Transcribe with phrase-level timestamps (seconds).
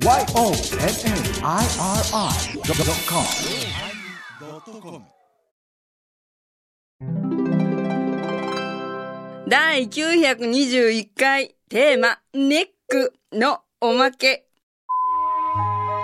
[0.00, 0.28] YONNIRI.com
[9.48, 14.46] 第921回テーマ、ネックのおまけ。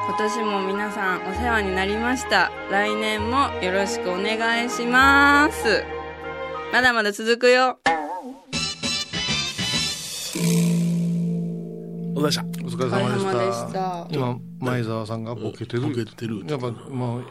[0.09, 2.51] 今年も皆さんお世話になりました。
[2.73, 5.85] 来年もよろしくお願いします。
[6.73, 7.79] まだまだ続くよ。
[12.17, 13.69] お疲れ様でした。
[13.69, 14.09] した。
[14.11, 15.83] 今、前澤さんがボケてる。
[15.83, 17.23] ボケてるやっぱ、もう、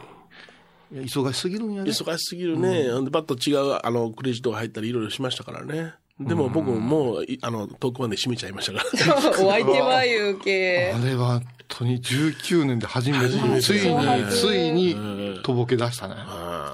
[0.92, 1.90] いや忙しすぎるんやね。
[1.90, 2.90] 忙しすぎるね。
[2.92, 5.94] ほんで、バッと違う、あの、クレジットが入ったりいろいろしましたからね。
[6.20, 9.30] でも僕もう、いあの、遠くまで閉めちゃいましたから。
[9.44, 11.04] お相手は言うけあ。
[11.04, 13.28] れは、本当に19年で初めて、
[13.60, 16.14] ついそうに、ついに、とぼけ出したね。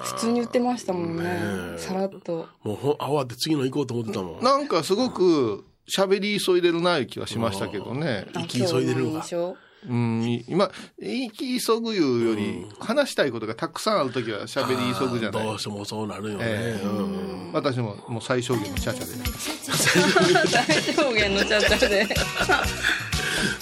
[0.03, 1.23] 普通に言ってましたもんね。
[1.77, 2.47] さらっと。
[2.63, 4.43] もう慌て次の行こうと思ってたもん。
[4.43, 8.27] なんかすごく、喋り急いでるな、いう気はしましたけどね。
[8.33, 9.57] あ生き急いでるのが今日の印象
[9.89, 15.59] うん、今、生き急ぐいうより、話したいことがたくさんあるときは喋り急ぐじゃないどう。
[15.59, 16.45] してもそうなるよね。
[16.45, 19.25] ええうん私ももう最小限のチャチャで。
[20.47, 22.07] 最小限のちゃっちゃで。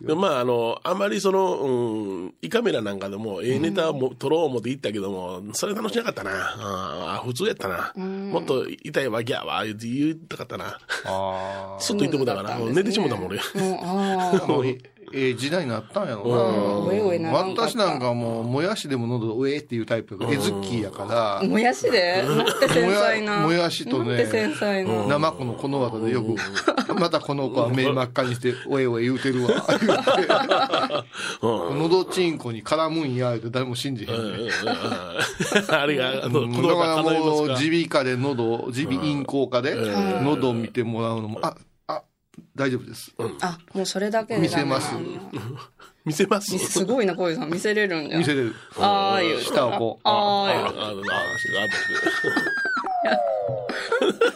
[0.00, 6.30] でまあ、あの、あまりその、うん、胃カメラなんかでも、ええネタも、撮ろう思って行ったけども、それ楽しなかったな。
[6.32, 7.92] ああ、普通やったな。
[7.96, 10.78] もっと痛いわ、ギャーわ、言ったかったな。
[11.04, 13.40] あすっと言ってもだから、寝てしもたもん俺。
[15.12, 16.42] えええ時代になったんやろな。
[16.86, 21.40] おえおえな私なんかもう、もやしでも喉うえっていうタイプが、えずっきーやから。
[21.40, 22.22] あ。、もやしで？
[22.22, 23.40] なんて繊細な。
[23.40, 24.26] もやもやしとね。
[25.08, 26.36] 生子のこの技でよく、
[26.94, 29.96] またこの子は目真っ赤にして、おえおえ言うてるわ、言うて。
[31.40, 34.16] 喉チンコに絡むんや、って誰も信じへんね。
[35.68, 37.12] あれが、だから叶いますか？
[37.20, 39.74] もう、耳鼻科で喉、耳鼻咽喉科で、
[40.22, 41.56] 喉を見てもらうのも、あ、あ、
[42.60, 43.12] 大丈夫です。
[43.40, 44.90] あ、もうそれだけでダメなんだ
[46.04, 46.58] 見せ見せます？
[46.58, 47.50] すごいな、小遊さん。
[47.50, 48.18] 見せれるん。
[48.18, 48.54] 見せれる。
[48.78, 49.40] ああいう。
[49.40, 50.60] 下をこうああいう。
[50.60, 50.94] ああ、ああ、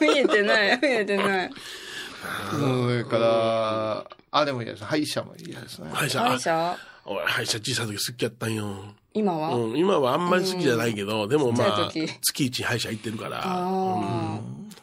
[0.01, 1.51] 見えてない、見えてない。
[2.51, 4.85] それから、あ、でもいいです。
[4.85, 5.91] 歯医者もいいですね。
[5.93, 8.95] 歯医者、歯医者俺、歯医者小さい時好きやったんよ。
[9.13, 11.91] 今はうん、今はあんまり好きじゃないけど、でもまあ、
[12.23, 14.39] 月一歯医者行ってるから、あ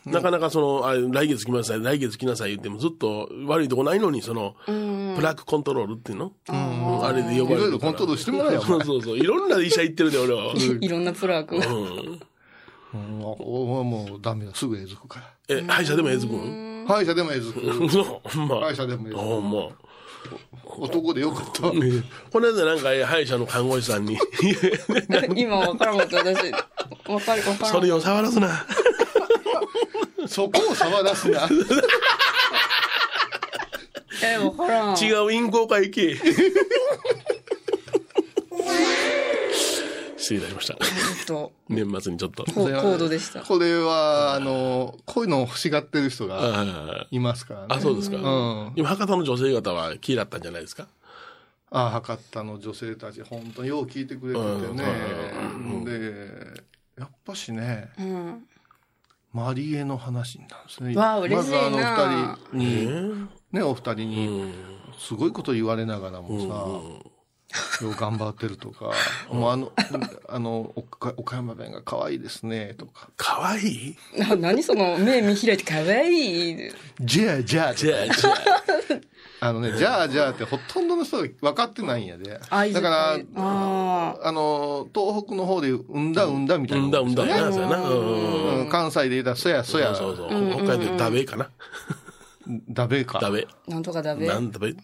[0.06, 6.32] なかなかその、あ来月来なさい、来月来なさい言ってもずっと悪いとこないのに、その、プラックコントロールっていうの？
[6.50, 7.58] うんあれで呼ばれるから。
[7.58, 8.62] いろいろコントロールしてもらえよ。
[8.62, 9.18] そうそうそう。
[9.18, 10.52] いろんな医者行ってるで、俺は。
[10.52, 10.56] あ。
[10.58, 11.56] いろんなプラーク。
[11.56, 11.64] うん。
[12.94, 14.54] うんおもうダメだ。
[14.54, 15.56] すぐえずくから。
[15.56, 16.86] え、歯医者でもえずくん？
[16.88, 17.62] 歯医者でもえずく。
[17.90, 18.60] そう、ほんま。
[18.62, 19.20] 歯医者でもえずく。
[19.22, 19.70] ほんま。
[20.66, 21.62] 男でよかった。
[21.62, 21.74] こ
[22.40, 24.18] の間なんか歯医者の看護師さんに、
[25.36, 26.52] 今わからんかった、私。
[26.52, 27.72] わかる、わからん。
[27.72, 28.66] それを触らすな。
[30.28, 31.48] そこを触らすな。
[34.24, 34.98] え、わからん。
[35.04, 36.16] 違う陰行会行け。
[40.18, 40.78] 失礼いたしました。
[41.68, 42.44] 年末にちょっと。
[42.46, 43.42] ココードでした。
[43.42, 47.66] これは、あの、こういうのを欲しがってる人があいますからね。
[47.70, 48.18] あ、そうですか。
[48.18, 48.72] うん。
[48.76, 50.88] 今、博多の女性方は気だったんじゃないですか？
[51.72, 54.84] ああ、博多の女性たち、本当によう聞いてくれててね。
[55.86, 56.62] で、
[57.00, 58.44] やっぱしね、うん。
[59.34, 60.96] マリエの話になるんですね。
[60.96, 64.54] わあ嬉しいなまずあの二人に、うんね、お二人に、
[64.98, 67.02] すごいこと言われながらも
[67.80, 68.92] さ、よう頑張ってるとか、
[69.30, 69.72] もうあの、
[70.30, 73.10] あの、岡岡山弁が可愛いですね、とか。
[73.18, 73.62] かわい？
[73.62, 76.72] いな、何その、目見開いて可愛い。
[77.02, 78.36] じゃあ、じゃあ、じゃあ、じゃあ。
[79.44, 82.40] あのね、じゃあ、じゃあってほとんどの人が分かってないんやで。
[82.52, 87.48] 愛だから、ああの、東北の方で、うんだうんだみたいなうんだうんだうやな。
[87.50, 90.30] うんうん関西で言ったら、そやそや、そうそう。
[90.30, 91.50] 北海道でダベかな。
[92.70, 93.18] だべか。
[93.20, 93.48] ダベ。
[93.68, 94.28] あ、なんとかだべ。
[94.28, 94.76] なんダベ。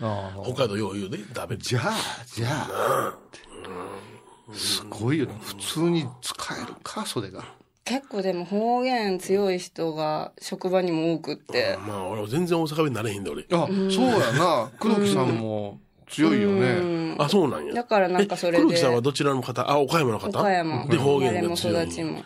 [0.00, 1.56] ああ北海道よう言うで、ダベ。
[1.56, 1.92] じゃあ、
[2.32, 3.14] じゃあ。
[4.54, 5.36] すごいよね。
[5.42, 7.44] 普通に使えるか、それが。
[7.86, 11.78] 結構でも方言強い人が職場にも多くって。
[11.86, 13.44] まあ、俺全然大阪弁になれへんで、俺。
[13.52, 14.68] あ、そうやな。
[14.80, 15.78] 黒木さんも
[16.08, 17.14] 強いよね。
[17.16, 17.72] あ、そうなんや。
[17.72, 18.58] だからなんかそれで。
[18.58, 19.70] 黒木さんはどちらの方？
[19.70, 20.40] あ、岡山の方？
[20.40, 20.84] 岡山。
[20.86, 21.84] で方言生まれもが強い。
[21.84, 22.24] 育ちも。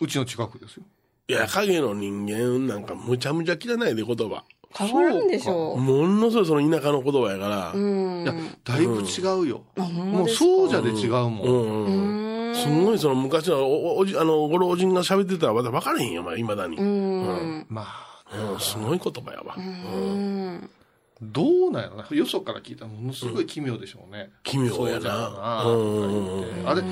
[0.00, 0.84] うちの近くですよ。
[1.28, 2.84] いや、影の人間なん。
[2.84, 4.42] かむちゃむちゃ汚いで言葉。
[4.74, 5.28] 変わるん。
[5.28, 7.72] でしょものすごいその田舎の言葉やから。
[7.74, 7.78] う。
[7.78, 8.22] うん。
[8.22, 9.64] いや、だいぶ違うよ。
[9.76, 10.12] ほん。
[10.12, 11.42] まもうですかそうじゃで違うもん。
[11.42, 12.35] うん。
[12.62, 16.76] すごいその昔のおおじ、あの、ご老人が喋ってたらまだ分からへんよ、まあ、未だに。
[16.76, 17.22] ううん。
[17.60, 17.66] ん。
[17.68, 18.22] まあ、
[18.52, 19.54] うんすごい言葉やわ。
[19.56, 20.70] うん。
[21.22, 22.06] どうなんやろな。
[22.10, 24.30] よそから聞いたらものすごい奇妙でしょうね。
[24.42, 25.30] 奇妙やな。
[25.30, 25.70] なう
[26.64, 26.68] ん。
[26.68, 26.82] あれ、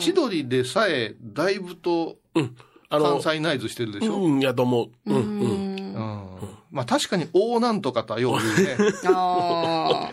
[0.00, 2.56] 千鳥でさえ、だいぶとうん。
[2.88, 4.16] あの関、西ナイズしてるでしょ？
[4.16, 4.90] うん、やと思う。
[5.06, 5.22] うん、うん。
[5.22, 6.24] うん
[6.70, 8.92] まあ確かに大なんとかとはよう言うね。
[9.06, 10.10] あ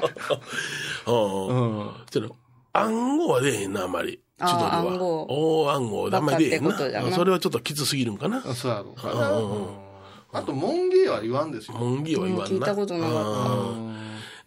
[1.07, 1.11] あ。
[1.11, 1.89] うんうん。
[2.09, 2.35] ちょっと
[2.73, 4.19] 暗号は出えへんな、あんまり。
[4.41, 4.77] あー千鳥は。
[4.77, 6.69] 暗号大暗号、あんまり出な
[7.01, 7.11] な。
[7.11, 8.41] それはちょっときつすぎるんかな。
[8.53, 9.31] そうやろうかな。
[9.31, 9.91] うん
[10.33, 11.77] あと、門芸は言わんですよ。
[11.77, 12.55] 門芸は言わんな。
[12.55, 13.95] 聞いたことなかったうん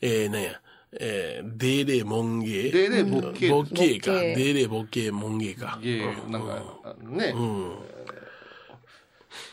[0.00, 0.61] えー、なんや。
[0.99, 2.70] えー、デーレー門芸。
[2.70, 4.12] デーレーボッケーボッケーか。
[4.12, 5.79] デーレーボッケー門芸か。
[5.82, 7.75] 芸、なんか、ね、うん。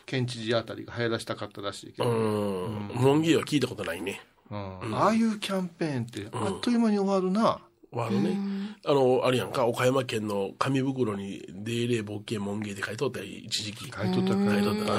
[0.05, 2.09] 県知事あたりが流行らしたかったらしいけど。
[2.09, 2.91] うん。
[2.93, 4.21] 門芸は聞いたことないね。
[4.49, 7.61] うんああいうキャンペーンって、あっという間に終わるな。
[7.93, 8.37] あのね、
[8.85, 13.85] あの、あれやんか、岡山県の紙袋に、デーレーボッケー門芸って書いとったよ一時期。
[13.85, 14.93] 書いとったか書いとった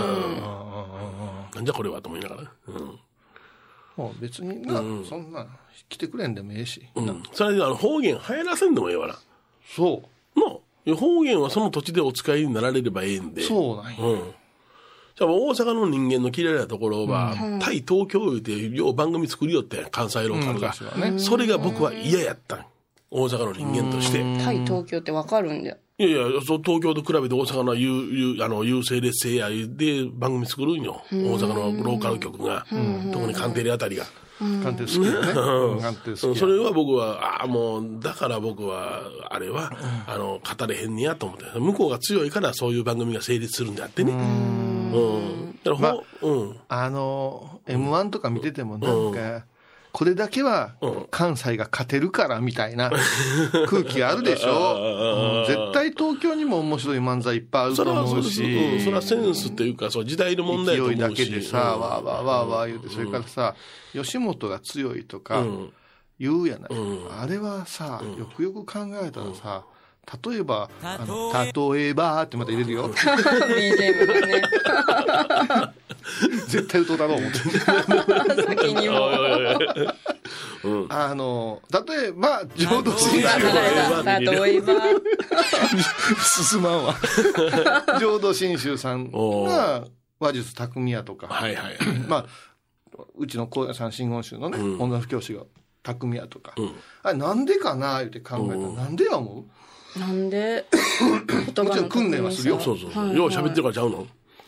[1.55, 1.61] な。
[1.61, 2.53] んじゃこれはと思いながら。
[2.69, 2.99] うん。
[3.97, 4.75] もう別にな、
[5.09, 5.47] そんな、
[5.89, 6.87] 来てくれんでもええし。
[6.95, 7.23] うん。
[7.33, 9.19] それであの方言流行らせんでもええわな。
[9.75, 10.41] そう。
[10.91, 13.43] の方言はその土地でお使いになられればええんで。
[13.43, 14.05] そうなんや。
[14.05, 14.35] うん。
[15.15, 20.69] じゃあ大阪の人間の嫌いなところは、対東京言うて、よう番組作りよって、関西ローカルが。
[20.69, 22.67] 昔はねそれが僕は嫌やったん
[23.15, 24.21] 大阪の人間として。
[24.43, 25.77] 対東京ってわかるんだよ。
[25.99, 31.03] いやいや、そう東京と比べて大阪の優優あの優勢劣勢やで番組作るんよ。
[31.13, 32.67] 大阪のローカル局が。
[33.13, 34.07] 特にカンテレあたりが。
[34.39, 35.83] 鑑定好きよね。
[35.83, 36.37] 好きや。
[36.37, 39.71] それは僕は、ああ、もう、だから僕は、あれは、
[40.07, 41.45] あの、語れへんねやと思って。
[41.61, 44.13] 向こうが強いからそういう番組が成立するんであってね。
[44.13, 45.59] うん。
[45.63, 46.57] だからほ、うん。
[46.69, 49.45] あの、M1 とか見ててもなんか、
[49.93, 50.73] これだけは
[51.11, 52.91] 関西が勝てるからみたいな
[53.69, 55.45] 空気あるでしょ？
[55.45, 57.83] うん絶対東京にも面白い漫才いっぱいあると。
[57.83, 58.43] 思うし。
[58.43, 58.81] うん。
[58.81, 60.99] それはセンスっていうか、そう、時代の問題だと思うし。
[60.99, 63.55] 勢いだけでさ、わーわーわーわー言うて、それからさ、
[63.93, 65.45] 吉本が強いとか
[66.19, 66.71] 言うやない。
[67.21, 69.65] あれはさ、よくよく考えたらさ、
[70.25, 71.33] 例えば、あの、
[71.75, 72.91] 例えばってまた入れるよ。
[72.93, 74.43] BGM がね。
[76.49, 77.39] 絶対歌うだろう思って。
[78.43, 79.09] 先にも。
[80.91, 83.39] あの、例えば、浄土真宗。
[84.19, 84.75] 例えば。
[86.21, 86.95] 進まんわ。
[88.01, 89.85] 浄土真宗さんが
[90.19, 91.99] 話術匠やとか、はいはいはい。
[92.09, 92.27] まあ、
[93.17, 95.45] うちの高野山真言宗のね、うん女の教師が
[95.83, 99.47] 匠やとか、うんあれなんでかな言って考えたら、うんなんでや思
[99.99, 100.67] なんで、
[101.55, 103.07] 言もちろん訓練はするよそうそうそう。
[103.07, 104.07] はいよう喋ってるからちゃうの？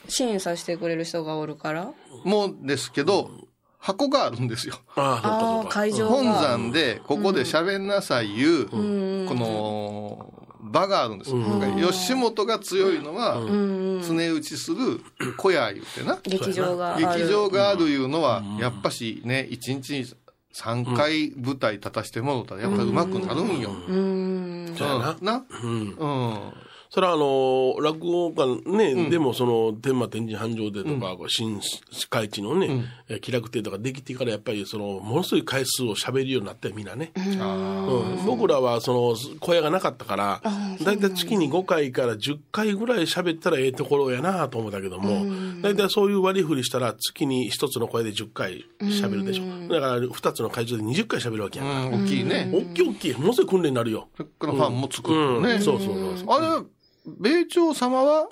[0.09, 1.93] 審査してくれる人がおるから。
[2.25, 3.31] うもうですけど、
[3.79, 4.77] 箱があるんですよ。
[4.97, 5.69] ああ。
[5.69, 6.43] 会場本が。
[6.43, 10.33] 山で、ここで喋んなさいいう、うんこの、
[10.63, 11.43] 場があるんですよ。
[11.91, 14.03] 吉本が強いのは、うん。
[14.03, 15.01] 常打ちする
[15.37, 16.19] 小屋言うてな。
[16.23, 17.19] 劇場がある。
[17.21, 20.07] 劇場があるいうのは、やっぱしね、一日に
[20.55, 23.71] 3回舞台立たしてもろたら、やっぱり上手くなるんよ。
[24.75, 24.79] うん。
[24.79, 25.17] そうやな。
[25.21, 25.45] な。
[25.63, 25.71] うん。
[25.71, 26.53] うん。
[26.95, 31.61] それはあの、落語家ね、でもその、天満天神繁盛亭とか、新
[32.09, 37.11] 海地のね、え気楽亭とかできてからやっぱりその、ものすごい回数を喋るようになってみんなね。
[37.17, 37.21] う
[38.23, 40.41] ん僕らはその、小屋がなかったから、
[40.85, 45.27] だいたい月に5回から10回ぐらい喋ったらええところやなと思ったけども、
[45.65, 49.45] だいたいそういう割り振りしたら月に1つの小屋で10回喋るでしょ。
[49.73, 51.97] だから2つの会場で20回喋るわけやんか。
[51.97, 52.51] うん、大きいね。
[52.53, 53.15] 大きい大きい。
[53.15, 54.09] ものすごい訓練になるよ。
[54.17, 55.43] それからファンも作うん。
[55.43, 55.61] るね。
[55.61, 56.31] そうそうそう。
[56.31, 56.67] あれ、
[57.07, 58.29] 米朝様は、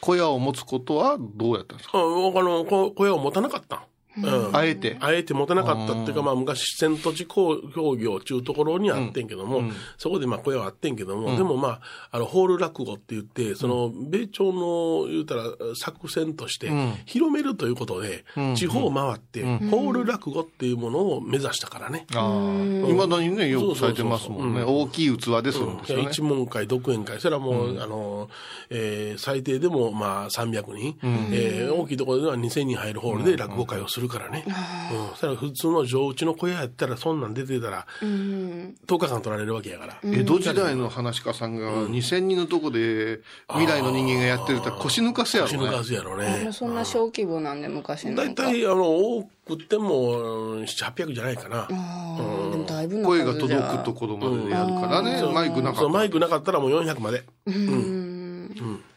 [0.00, 1.98] 小屋を持つことはどうやったんですか？
[1.98, 2.04] ああ
[2.42, 3.84] の、こ小屋を持たなかった。
[4.16, 4.56] うん。
[4.56, 4.96] あえて。
[5.00, 7.56] あえて持たなかったっていうか、まあ昔、千土地工
[7.96, 9.62] 業っていうところにあってんけども、
[9.96, 15.44] そこでまあ小屋はあってんけども、でもまあ、あの、ホール落語って言って、その、米朝の言うたら
[15.74, 16.70] 作戦として、
[17.06, 22.06] 広めるということで、地方を回って、ホール落語っていうものを目指したからね。
[22.14, 22.88] ああ。
[22.88, 24.62] いまだにね、よくされてますもんね。
[24.62, 26.08] 大きい器でするんですよね。
[26.10, 28.28] 一門会、独演会、それはもう、あの、
[28.70, 30.98] えー最低でもまあ300人、
[31.32, 34.44] えー大きいところでは2000人入るホールで落語会をするからね。
[34.46, 35.16] うん。
[35.16, 39.98] それは普通の上内の小屋やったら、そんなん出てたら、10日間取られるわけやから。
[40.04, 46.48] 江戸時代の話し家さんが2000人のとこで未来の人間がやってるって腰抜かすやろ腰抜かやろね。
[46.52, 48.16] そんな小規模なんで、昔の。
[48.16, 51.66] 大体、あの、多くても、うん7、800じゃないかな。
[51.70, 55.22] あーでもだいぶの声が数じゃ届くところまでやるからね。
[55.32, 55.88] マイクなかった。
[55.88, 57.24] マイクなかったらもう400まで。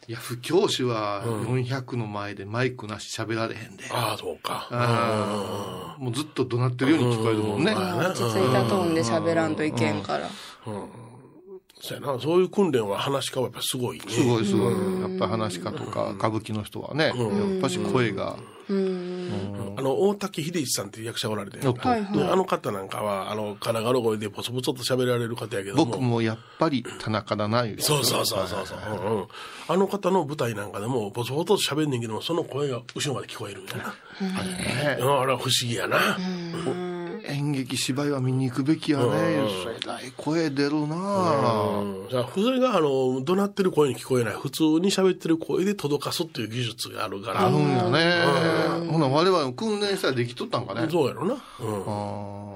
[0.08, 3.84] いや、不教師は400の前でマイクなし喋られへんで。
[3.90, 5.96] ああ、そうか。
[5.98, 7.72] もうずっと怒鳴ってるように聞こえるもんね。
[7.72, 10.28] うん落ち着いたトーンで喋らんといけんから。
[11.86, 12.20] そうやな。
[12.20, 14.04] そういう訓練は話し家はやっぱすごいね。
[14.08, 14.74] すごいすごい。
[14.74, 17.16] やっぱ話し家とか歌舞伎の人はね、やっ
[17.60, 18.36] ぱし声が。
[18.68, 18.72] あ
[19.82, 25.84] の、大竹秀一さんっていう役者おられて、よっとはいはいであの方なんかは、あの、カラガロ声でポソポソと喋られる方やけども。
[25.84, 29.26] 僕もやっぱり田中だな、そうそうそうそうそう、うんうん。
[29.68, 33.94] あの方の舞台なんかでも、ボソボソと喋んねんけども、その声が後ろまで聞こえるみたいな。
[35.20, 36.95] あれは不思議やな。
[37.28, 39.04] 演劇芝居は見に行くべきやね。
[39.14, 42.08] えらい声出るなうん。
[42.10, 47.46] じゃあ、それが、あの、怒鳴ってる声に聞こえない、普通に喋ってる声で届かすっていう技術があるから。
[47.46, 48.90] あるんやね。
[48.90, 50.88] ほな、我々も訓練したらできとったんかね。
[50.90, 51.34] そうやろな。
[51.34, 51.84] うん。
[51.86, 52.46] あ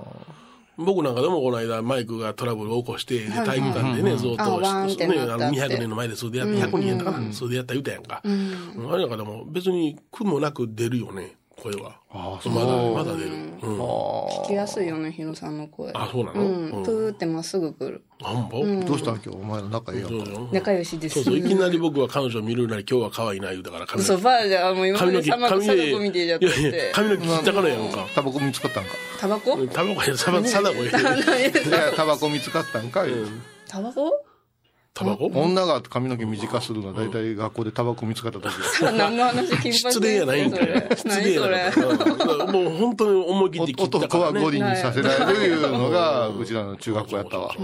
[0.85, 8.21] 僕なんかでもこの間マイクがトラブルを起こして、で体育館でね、ずっと、あワーンってね、あの200年の前でそれでやって、100人やったかな、それでやった言うたやんか。
[8.25, 11.97] うんあれなんかでも別に苦もなく出るよね、声は。
[12.13, 13.31] あそうまだ、まだ出る。
[13.63, 13.81] うん。
[13.81, 15.93] 聞きやすいよね、ヒロさんの声。
[15.95, 16.41] あ、そうなの？
[16.41, 18.03] うん、プーってまっすぐ来る。
[18.23, 18.65] あんぼ？
[18.65, 18.85] あ。
[18.85, 21.15] どうしたん今日、お前の仲いいやん仲良しです。
[21.17, 26.93] そうそう、いきなり僕は彼女を見るなり今日は可愛いな言うたから髪嘘、バーじゃん、もう今ま髪の毛、でサマと髪貞子見てじゃっいやいやて。
[26.95, 28.07] 髪の毛切ったからやんか。
[28.15, 28.91] タバコ見つかったんか？
[29.21, 29.67] タバコ？
[29.67, 30.83] タバコや、サバ、サダコや。
[30.83, 33.05] いや、タバコ見つかったんか？
[33.69, 34.20] タバコ？
[34.93, 35.27] タバコ？
[35.27, 38.53] 女が髪の毛短するのは大体学校でタバコ見つかった時。
[38.97, 39.49] 何の話？
[39.63, 40.61] 金髪失礼やないんかい。
[40.97, 41.87] 失何礼やそれ？
[41.87, 42.47] な。
[42.47, 44.45] もう本当に思い切って切った男はからね。
[44.45, 47.55] 五輪にさせられるいうのが、うちらの中学校やったわ。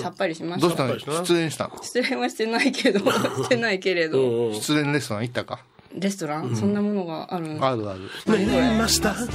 [0.00, 0.68] さっぱりしました。
[0.68, 1.16] どうしたん？
[1.24, 1.72] 失恋したん？
[1.82, 4.52] 失恋はしてないけど、してないけれど。
[4.54, 5.64] 失恋レストラン行ったか？
[5.94, 6.56] レストラン？
[6.56, 7.48] そんなものがある？
[7.54, 8.00] んあるある。
[8.78, 9.14] ました。
[9.14, 9.28] そう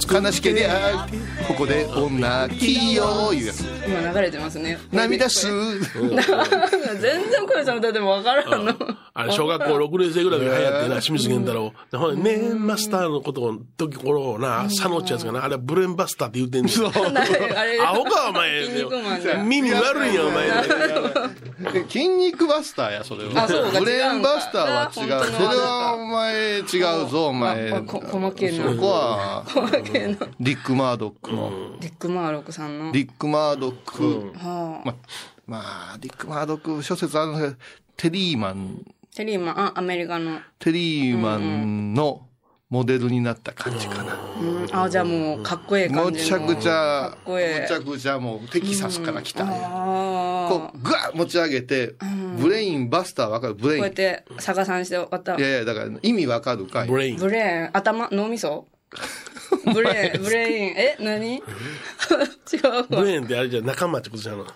[0.00, 0.22] そう。
[0.22, 1.06] 悲しけりゃ、
[1.48, 3.60] ここで女きよいうやつ。
[3.86, 4.78] 今流れてますね。
[4.92, 5.46] 涙す。
[5.48, 8.74] 全然声さん歌ってもわからんの。
[9.16, 11.72] あれ、小学校6年生ぐらいで流行ってな、清水源太郎。
[11.90, 16.74] でほねマスターのことを、時頃をな、佐野ってやつがな、あれ、ブレンバスターって言うてんねん。
[16.74, 18.68] か、お前。
[19.44, 21.84] 耳悪いやん、お前。
[21.88, 23.46] 筋肉バスターや、それは。
[23.78, 25.32] ブレーンバスターは違う。
[25.32, 27.72] それはお前違うぞ、お前。
[27.72, 31.78] あこ細けえなそこは、小分けのリック・マードックの。
[31.80, 32.92] ディック・マーロックさんの。
[32.92, 34.32] リック・マードック。
[34.36, 34.94] はあ、ま、
[35.46, 35.62] ま
[35.94, 37.56] あ、ディック・マードック諸説あるんですけど、
[37.96, 38.84] テリーマン、
[39.14, 40.40] テリーマン、あ、アメリカの。
[40.58, 42.26] テリーマンの
[42.70, 44.16] モデルになった感じかな。
[44.40, 46.38] うん、あ、じゃあもう、かっこええ感じの。
[46.40, 49.44] むちゃくちゃかっ、こええむちゃくちゃもうテキサスから来た。
[49.44, 50.72] こ。
[50.74, 51.94] う、ぐわっ持ち上げて、
[52.36, 53.54] ブレインバスターわかる？
[53.54, 53.82] ブレイン。
[53.82, 56.88] こうやって逆さにして、わたい、やいや、だから意味わかるかい？
[56.88, 57.18] ブレイン。
[57.18, 58.66] ブレーン、頭、脳みそ？
[59.72, 60.96] ブレーン、ブレイン、え？
[61.00, 61.36] 何？
[61.36, 62.82] 違うわ。
[62.88, 64.44] ブレインってあれじゃ仲間ってことじゃんの。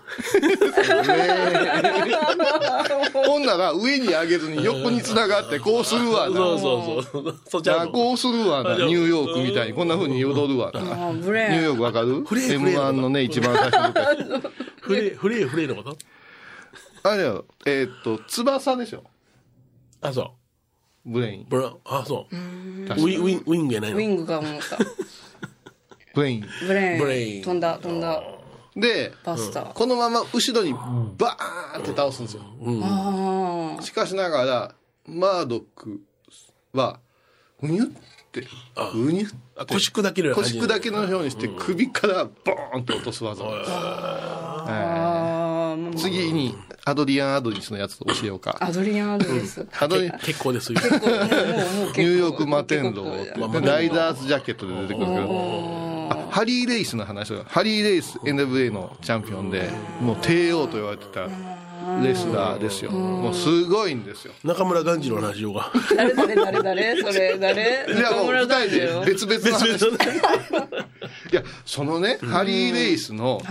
[3.25, 6.35] ほんなら上に上げずに横に繋がってこうするわな。
[6.35, 7.39] そうそうそう。
[7.47, 7.91] そっちじゃあゃうの。
[7.93, 8.75] こうするわな。
[8.75, 10.79] ニューヨークみたいにこんな風に踊るわな。
[10.81, 11.51] あブレーン。
[11.51, 12.23] ニューヨークわかる？
[12.25, 13.93] フレーフレー ?M1 のね、一番最初
[14.29, 14.53] の時。
[14.81, 15.97] フレー、フレー、フレーのこと？
[17.03, 19.03] あれよ、えーっと、翼でしょ。
[20.01, 20.31] あ、そう。
[21.09, 21.45] ブレイン。
[21.49, 22.35] ブラ、あ、そう。
[22.35, 23.97] ウィン、ウィン、ウィングやないの？
[23.97, 24.77] ウィングが思った。
[26.13, 26.45] ブレイン。
[26.67, 26.99] ブレーン。
[26.99, 28.23] ブレイン飛んだ、飛んだ。
[28.75, 29.63] で、パスタ。
[29.63, 32.43] このまま後ろにバーンって倒すんですよ。
[32.83, 33.81] ああ。
[33.81, 34.75] しかしながら、
[35.05, 36.01] マードック
[36.73, 36.99] は、
[37.61, 37.87] うにゅっ
[38.31, 38.45] て、
[38.93, 43.43] うにゅってあ腰砕ける腰砕けのようにして首からボーンと落とす技。
[43.43, 44.65] あ
[45.73, 45.75] あ。
[45.75, 46.55] もう次に、
[46.89, 48.57] アドリアン・アドリスのやつを教えようか。
[48.59, 49.65] アドリアン・アドレス？
[49.79, 50.79] アドリけ結構ですよ。
[50.79, 59.69] ニューヨークマテンドライダースジャケットで出てくるけど、あハリー・レイスの話は、ハリー・レイス NWA のチャンピオンで、
[60.01, 61.27] もう帝王と言われてた
[62.03, 62.91] レスラーですよ。
[62.91, 64.33] もうすごいんですよ。
[64.43, 65.71] 中村ガンジの話をが。
[65.95, 67.85] 誰誰誰誰それ誰？
[67.87, 69.03] いや、もう二人でよ。
[69.05, 69.85] 別々の別話。
[69.85, 70.89] 々のね。
[71.31, 73.41] いや、そのね、ハリー・レイスの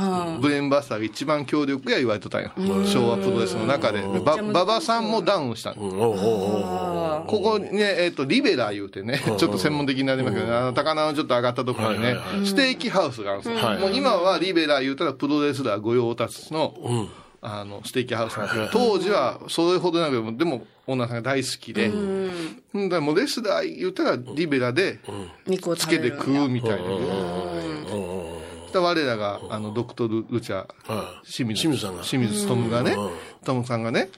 [0.40, 2.50] ブレーンバスターが一番強力や言われてたんよ。
[2.84, 4.02] 昭和プロレスの中で。
[4.24, 5.74] ば馬場さんもダウンしたん。
[5.74, 13.64] ここにね、えっ、と、リベラ言うてね、ちょっと専門的になりますけど、あの、高輪のちょっと上がったところにねステーキハウスがあるんですよ。
[13.64, 17.08] はいもう今はリベラ言うたらプロレスラー御用達の、うん。
[17.50, 25.00] あの、ステーキハウスなんですけど、当時はそれほどなくても、でも、オーナーさんが大好きで、うん、だからもうレスラー言うたらリベラで、
[25.46, 26.76] 肉をつけて食うみたいな。
[26.76, 26.96] うん。
[26.96, 28.32] うん。
[28.32, 28.38] うん
[28.74, 31.26] 我らが、あの、ドクトル・ルチャ、はい。
[31.26, 31.62] 清水。
[31.62, 32.02] 清水さんが。
[32.02, 34.10] 清水勉がねうん、勉さんがね、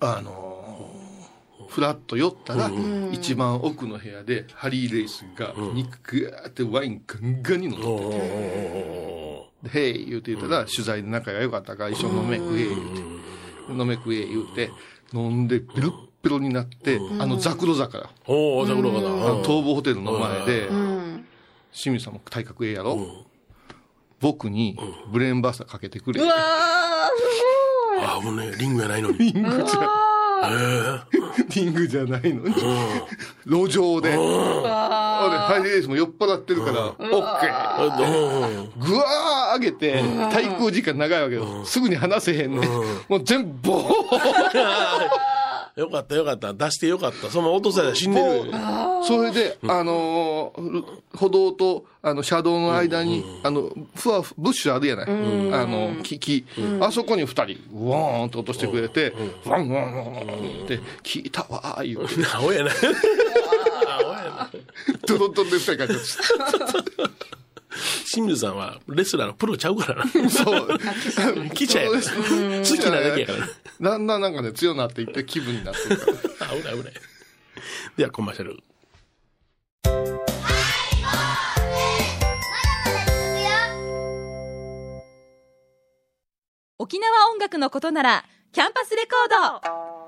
[0.00, 2.70] あのー、フラッと寄ったら、
[3.12, 14.70] 一番奥の部屋で、ハリー・レイスが、肉ガーってワインガンガンに飲んでおうおうおうおうで、へい言うて言ったら、取材で仲が良かったから、一緒に飲め食え言うて、飲め食え言うて、
[15.12, 19.08] 飲んで、ベロッベロになって、あの、ザクロ坂、おお、ザクロかあだ。
[19.08, 21.24] の東宝ホテルの前で、うん。
[21.72, 22.98] 清水さんも体格ええやろ。
[24.20, 24.76] 僕に、
[25.12, 26.20] ブレーンバスターかけてくれ。
[26.22, 26.26] う。
[26.26, 26.34] わ
[28.16, 29.18] あ、もうね、リングやないのに。
[29.18, 29.88] リングじゃ、
[31.54, 32.54] リングじゃないのに、
[33.46, 34.12] 路上で。
[34.12, 38.70] ハイレースも酔っ払ってるから、オッケー。
[38.78, 41.64] ぐわー上げて、滞空時間長いわけよ。
[41.64, 42.66] すぐに離せへんね。
[43.08, 43.84] もう全部、ボー
[45.78, 46.52] よかったよかった。
[46.52, 47.30] 出してよかった。
[47.30, 48.50] そのまま落とされたら死んでる。
[49.04, 50.84] それで、あのー
[51.16, 55.06] 歩道と、あの、車道の間に、あの、ふわふ、ブッシュあるやない？
[55.06, 55.10] あ
[55.66, 56.44] の、木、木。
[56.80, 59.12] あそこに二人、ウォーンと落としてくれて、
[59.44, 60.28] ワンワンワンワンっ
[60.66, 62.24] て、聞いたわー、言うて。
[62.26, 62.70] アホやな。
[62.70, 64.50] アホやな。
[65.06, 65.98] ドロドロで二人帰ってき
[68.04, 70.10] 清水さんはレスラーのプロちゃうからな。
[70.10, 70.30] た。
[70.30, 70.78] そう。
[71.54, 71.86] 来ちゃえ。
[71.86, 73.38] 好きなだけやから
[73.80, 73.90] な。
[73.90, 76.06] だんだんなんかね、強くなっていって気分になってるか
[76.46, 76.50] ら。
[76.56, 76.92] 危ない危ない。
[77.96, 78.62] ではコマーシャル。
[86.80, 90.07] 沖縄音楽のことならキャンパスレコード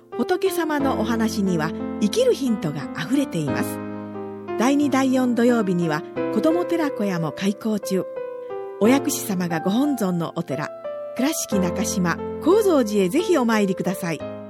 [0.17, 3.79] 仏様のお話には生きるヒントがあふれています
[4.59, 6.01] 第2第4土曜日には
[6.33, 8.05] 子ども寺小屋も開校中
[8.79, 10.69] お薬師様がご本尊のお寺
[11.15, 14.41] 倉敷中島・高蔵寺へぜひお参りください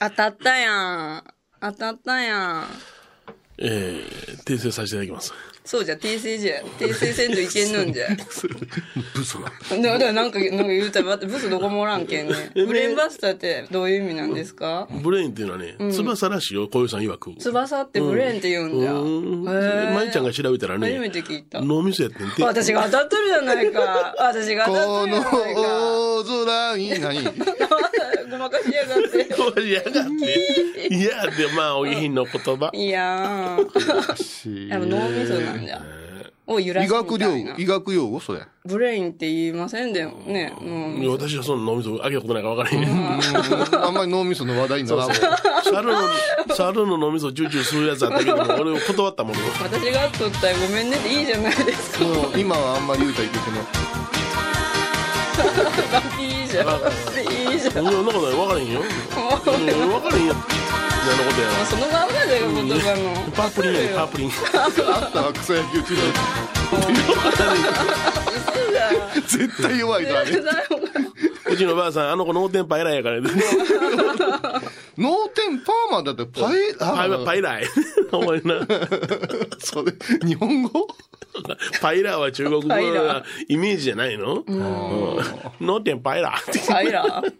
[0.00, 1.24] 当たったやん。
[1.60, 2.66] 当たったやん。
[3.58, 5.34] えー、訂正させていただきます。
[5.68, 6.62] そうじゃ、訂正じゃ。
[6.78, 8.06] 訂正せんといけんのんじゃ。
[9.14, 9.82] ブスな。
[9.92, 12.50] だからなんか、なんか言うたら、ブスどこもおらんけんね。
[12.54, 14.88] ブレーンバスターってどういう意味なんですか？
[15.02, 17.34] ブレインっていうのはね、翼らしいよ、小遊さん曰く。
[17.38, 18.92] 翼ってブレーンって言うんじゃ。
[18.94, 19.44] うん。
[19.44, 21.60] へー舞ちゃんが調べたらね、初めて聞いた。
[21.60, 22.42] 脳みそやってんて。
[22.42, 24.14] 私が当たってるじゃないか。
[24.20, 25.60] 私が当たこのってるじゃないか。
[25.60, 27.24] 大空に何
[28.30, 29.24] ごまかしやがって。
[29.34, 30.94] これやがって。
[30.94, 32.70] いや、で、まあ、お下品の言葉。
[32.74, 34.68] いやー。
[34.68, 35.80] やっぱ脳みそなんじゃ。
[36.50, 37.66] を揺らす医学用語医。
[37.66, 38.40] 学用語それ？
[38.64, 40.50] ブレインって言いませんでもね。
[40.58, 43.84] うんいや私はその脳みそあげたことないから分からへん。
[43.84, 45.14] あんまり脳みその話題にならんわ
[45.62, 45.98] 猿の、
[46.54, 49.40] 猿の脳みそチューチューするやつあったけども、 俺を断ったもの。
[49.62, 52.04] 私が取ったらごめんねっていいじゃないですか。
[52.06, 53.58] もう今はあんまり言うたらいけてね。
[56.18, 56.66] いいじゃん。
[57.60, 57.72] じゃん。
[57.74, 58.80] そんなことない、分からへんよ。
[58.80, 60.34] うん分からへんや。
[60.34, 63.32] みたいなことやそのまんまじゃよ、言葉の。
[63.32, 64.30] パープリンやね、パープリン。
[64.30, 65.82] あったわ草野球。
[69.26, 70.42] 絶対弱いなあれ。
[71.50, 73.30] うちのばあさん、あの子脳天パイラーやからね。
[74.98, 77.68] 脳天パーマだってパイあパイラーや。
[78.12, 78.66] お前な。
[79.58, 79.92] それ、
[80.26, 80.86] 日本語？
[81.80, 82.82] パイラーは中国語パイ
[83.56, 84.44] メージじゃないの？
[84.46, 85.18] うん。
[85.60, 86.72] 脳天パイラー。
[86.72, 87.32] パイラー。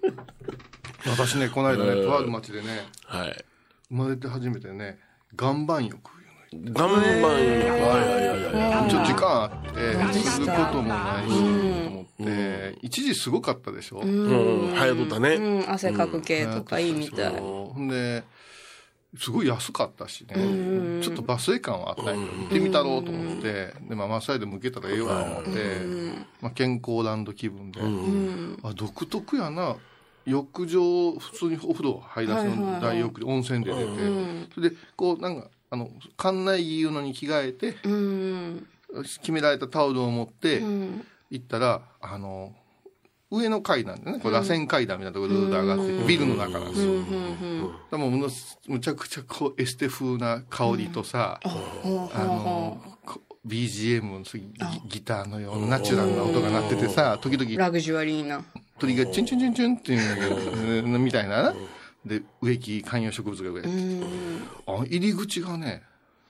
[1.10, 3.44] 私ね、この間ね、とある町でね、はい。
[3.90, 4.98] 生まれて初めてね、
[5.40, 5.98] 岩盤浴
[6.52, 7.04] 岩盤浴。
[7.04, 8.84] はいはいはいはい。
[8.84, 11.44] のちょっと時間あって、することもないし、と
[11.90, 14.00] 思って、一時すごかったでしょ？
[14.00, 15.34] うん、流行っとったね。
[15.34, 17.32] うん、汗かく系とかいいみたい。
[17.36, 17.74] そう。
[17.74, 18.24] ほんで、
[19.16, 20.34] すごい安かったしね、
[21.02, 25.50] ちょっとバスエ感はあったんやけど、行ってみたろうと思って、で、まあ、マッサージでも受けたらええわ思って、
[26.42, 27.80] まあ、健康ランド気分で、
[28.62, 29.76] あ、独特やな。
[30.26, 33.86] 浴場、普通にお風呂入らせの大浴で温泉で出て、
[34.54, 38.66] それで、こう、なんか、あの、館内着いうのに着替えて、うん。
[39.20, 40.60] 決められたタオルを持って、
[41.30, 42.54] 行ったら、あの、
[43.30, 47.02] 上の階段でね、これ螺旋階段みたいなところでずっと上がってビルの中なんですよ。
[47.90, 48.28] でもむの
[48.68, 51.48] むちゃくちゃこうエステ風な香りとさ、あ
[52.24, 54.42] の、こ BGM のギ
[54.88, 57.50] ギターのようなナチュラルな音が鳴っててさ、時々。
[57.56, 58.44] ラグジュアリーな。
[58.78, 61.42] 鳥がチュンチュンチュンチュンっていうんだけど、う んみたいな。
[61.42, 61.54] な。
[62.06, 63.68] で、植木、観葉植物が植えて
[64.66, 65.82] あ、入り口がね、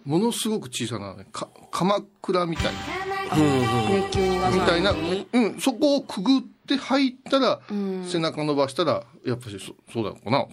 [0.04, 3.17] ものすごく小さな、ね、か鎌倉みたいな。
[3.37, 7.61] 熱球逃がさみたいな、にうん、そこをくぐって入ったら、
[8.07, 10.47] 背中伸ばしたら、やっぱりそそうだろうな、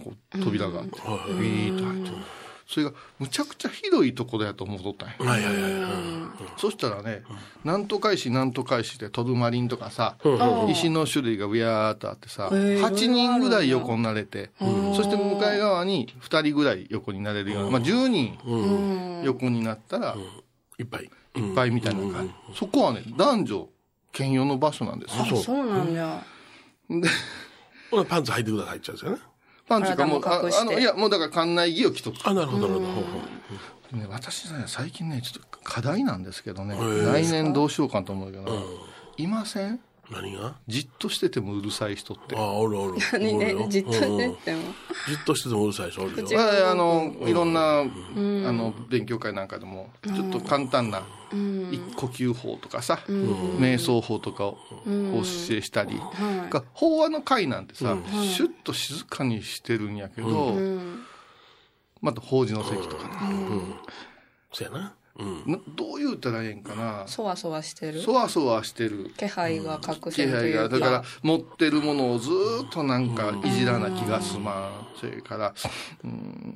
[0.44, 1.00] 扉があって、
[1.34, 2.46] ビーッと入って。
[2.68, 5.16] それが、むちゃくちゃ広いところやと思うとったんや。
[5.20, 5.92] はいはいはいはい。
[6.58, 7.24] そしたらね、
[7.64, 10.18] なんとか石なんとか石でトルマリンとかさ、
[10.70, 18.40] 石の種類がビヤーっとあってさ、8人ぐらい横になれて、そして向かい側に2人ぐらい横になれるような、まあ10人
[19.24, 20.18] 横になったら、
[20.80, 21.10] いっぱい。
[21.36, 23.70] いっぱいみたいなのがあるそこはね、男女
[24.12, 25.38] 兼用の場所なんですよ。
[25.38, 25.70] そう。
[25.70, 26.24] なんじゃ。
[26.90, 27.10] で、
[27.92, 29.36] ほなパンツ履いてくださいって言っちゃうんですよね。
[29.68, 32.18] パンツかもう、あの、いや、もうだから館内着を着とく。
[32.24, 33.02] あ、なるほど、なるほ
[33.92, 33.98] ど。
[33.98, 37.12] ね、私ね、最近ね、ちょっと課題なんですけどね、ー。
[37.12, 38.64] 来年どうしようかと思うけど、
[39.18, 39.80] いません？
[40.12, 40.56] 何が？
[40.68, 42.36] じっとしててもうるさい人って。
[42.36, 42.98] ああ、おるおる。
[43.14, 43.34] 何？
[43.34, 44.34] ね じっとしてても。
[45.08, 46.28] じっとしててもうるさい人おるよ。
[46.40, 51.04] あ、あの、いろんな、あの、勉強会なんかでも、ちょっと簡単な、一
[51.96, 56.00] 呼吸法とかさ、瞑想法とかをお教えしたり、
[56.50, 60.58] が法話の会なんてさ、シュッと静かにしてるんやけど、
[62.02, 63.10] また法事の席とかね、
[64.52, 64.96] そうやな。
[65.18, 65.44] うん。
[65.48, 68.02] などう言うたらええんかな、そわそわしてる。
[68.02, 69.12] そわそわしてる。
[69.18, 70.80] 気配が隠気せると配が、いうか。
[70.80, 75.00] だから持ってるものをずーっとなんかいじらな気がすまん。
[75.00, 75.54] それから、
[76.04, 76.56] うん、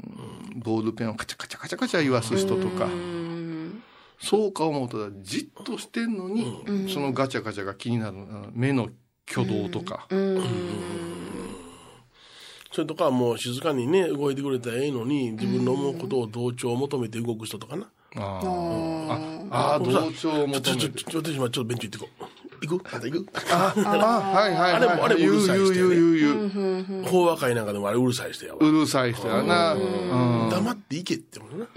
[0.58, 2.86] ボールペンをカチャカチャカチャカチャ言わす人とか、
[4.22, 6.46] そうか思うとじっとしてんのに、
[6.94, 8.90] そのガチャガチャが気になるうん目の
[9.32, 10.08] 挙動とか、
[12.72, 17.90] それとかもう静かにね、動いてくれたらええのに、自分の思うことを同調を求めて動く人とかな。
[18.16, 21.04] あーああー、同調を求ちょ、ちょ、めて。
[21.04, 22.26] ちょ、私今ちょっとベンチ行ってこう。
[22.62, 22.94] 行く？
[22.94, 23.28] あんた行く？
[23.52, 23.80] ああ、
[24.38, 24.74] はいはいはい。
[24.74, 26.30] あれもあれもうるさい人やね言う言う言
[26.82, 27.04] う言う。
[27.06, 28.60] 法話会なんかでもあれうるさい人やわ。
[28.60, 29.74] うるさい人やな。
[29.74, 30.50] うん。
[30.50, 31.68] 黙って行けって思うな。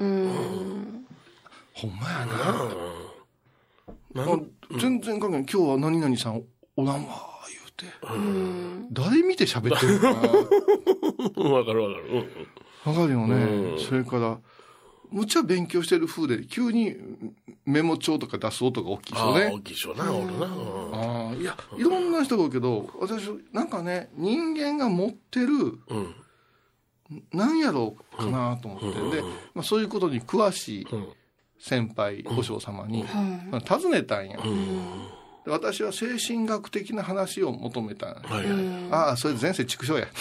[1.74, 4.24] ほんまやな。
[4.24, 5.46] なんあ全然関係ない。
[5.52, 6.42] 今日は何々さん
[6.76, 8.92] おらんわ、言うて。
[8.92, 10.28] 誰見て喋ってるのかな。
[11.36, 12.08] う んわかるわかる。
[12.10, 12.28] うんうん
[12.84, 13.34] わかるよね。
[13.36, 14.38] うんそれから、
[15.12, 16.96] むっちゃ勉強してる風で、急に
[17.64, 19.60] メモ帳とか出す音が大きいああ、人ね大。
[19.60, 20.46] きい人な、おるな。
[20.46, 26.14] うんああ、いや、いろんな人がおるけど、私、なんかね、人間が持ってる、うん。
[27.32, 29.22] なんやろうかなと思って、で、
[29.54, 31.06] まあ、そういうことに詳しいうん
[31.62, 33.04] 先輩、和尚様に、
[33.50, 34.36] まあ尋ねたんや。
[35.44, 38.16] で私は精神学的な話を求めたんや。
[38.24, 38.62] はいはい。
[38.90, 40.08] ああ、それ前世畜生や。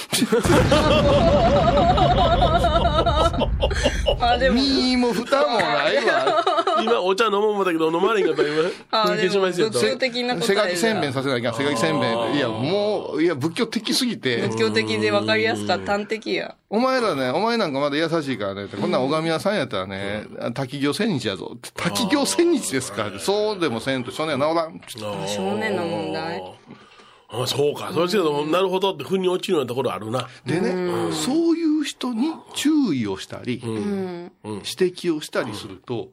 [4.19, 6.43] あでも身も蓋もないわ。
[6.81, 8.69] 今、お茶飲もう思ったけど、飲まれんかった今。
[8.91, 12.35] あでも仏教的なせがきせんべんさせなきゃ、せがきせんべん。
[12.35, 14.47] いや、もう、いや、仏教的すぎて。
[14.47, 15.93] 仏教的で分かりやすかった。
[15.93, 16.55] 端的や。
[16.69, 21.57] お前らね、お前なんかまだ優しいからね、こんなん拝み屋さんやったらね、滝行千日やぞ。
[21.75, 25.27] 滝行千日ですから、そうでもせんと、少年は治らん。
[25.27, 26.41] 少年の問題。
[27.33, 27.91] あそうか。
[27.93, 28.93] それけど、なるほど。
[28.93, 30.27] って、腑に落ちるようなところあるな。
[30.45, 36.09] でね、そういう人に注意をしたり、指摘をしたりすると、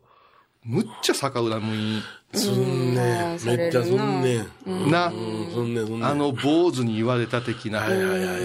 [0.68, 2.02] むっちゃ逆恨み
[2.34, 3.46] すんねん。
[3.46, 4.90] めっちゃすんねん。
[4.90, 5.74] な、うん、すん。
[5.74, 5.98] ねん、すん。
[5.98, 6.04] ねん。
[6.04, 7.88] あの坊主に言われた的な、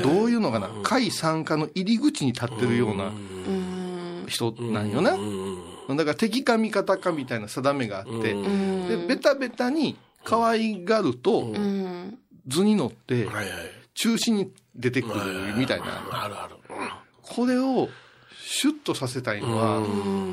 [0.02, 3.12] どういうのかな、会参加の入り口に立ってるような
[4.28, 4.90] 人なん。
[4.90, 5.18] よな。
[5.90, 11.54] だから敵か味方かみたいな定めがあって、で、ベタベタに可愛がると、
[12.48, 13.28] 図に乗って。
[13.96, 15.86] 中心に出てくるみたいな。
[16.10, 16.56] あるある。
[17.22, 17.90] これを
[18.56, 19.82] シュッとさせたいのは、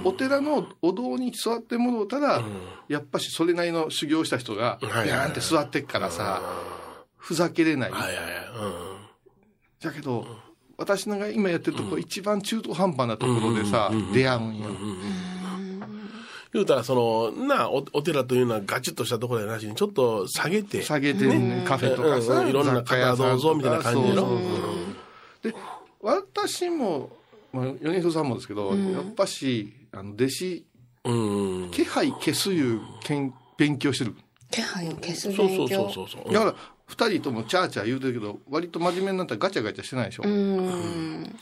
[0.05, 2.43] お寺のお堂に座ってもろうたら、
[2.87, 6.43] やっぱしそれなりの修行した人が、ビはいャーンって座ってっからさ、
[7.17, 7.91] ふざけれない。
[7.91, 8.21] はいはいは
[9.81, 9.85] い。
[9.85, 10.27] だけど、
[10.77, 14.69] 私のが今やってるとこ、一番中途半端なところでさ、出会うんよ。
[16.53, 24.23] 言うたら、その、なお、お寺というのはガチッとしたところやなしに、ちょっと下げて、下げてね、カフェとかさ、うんいろんな方どうぞみたいな感じやろ。
[24.23, 25.55] そうそうそうで、
[26.03, 27.20] 私も、
[27.53, 30.67] まあ、米広さんもですけど、やっぱし、あの、弟子、
[31.05, 31.71] うん。
[31.71, 34.15] 気配消すいうけん勉強してる。
[34.51, 36.33] 気配を消すそうそう勉強そうそうそう。
[36.33, 36.55] だから、
[36.87, 40.25] 二人ともチャーチャー言うてるけど、割と真面目になったらガチャガチャしてないでしょ。
[40.25, 41.37] うん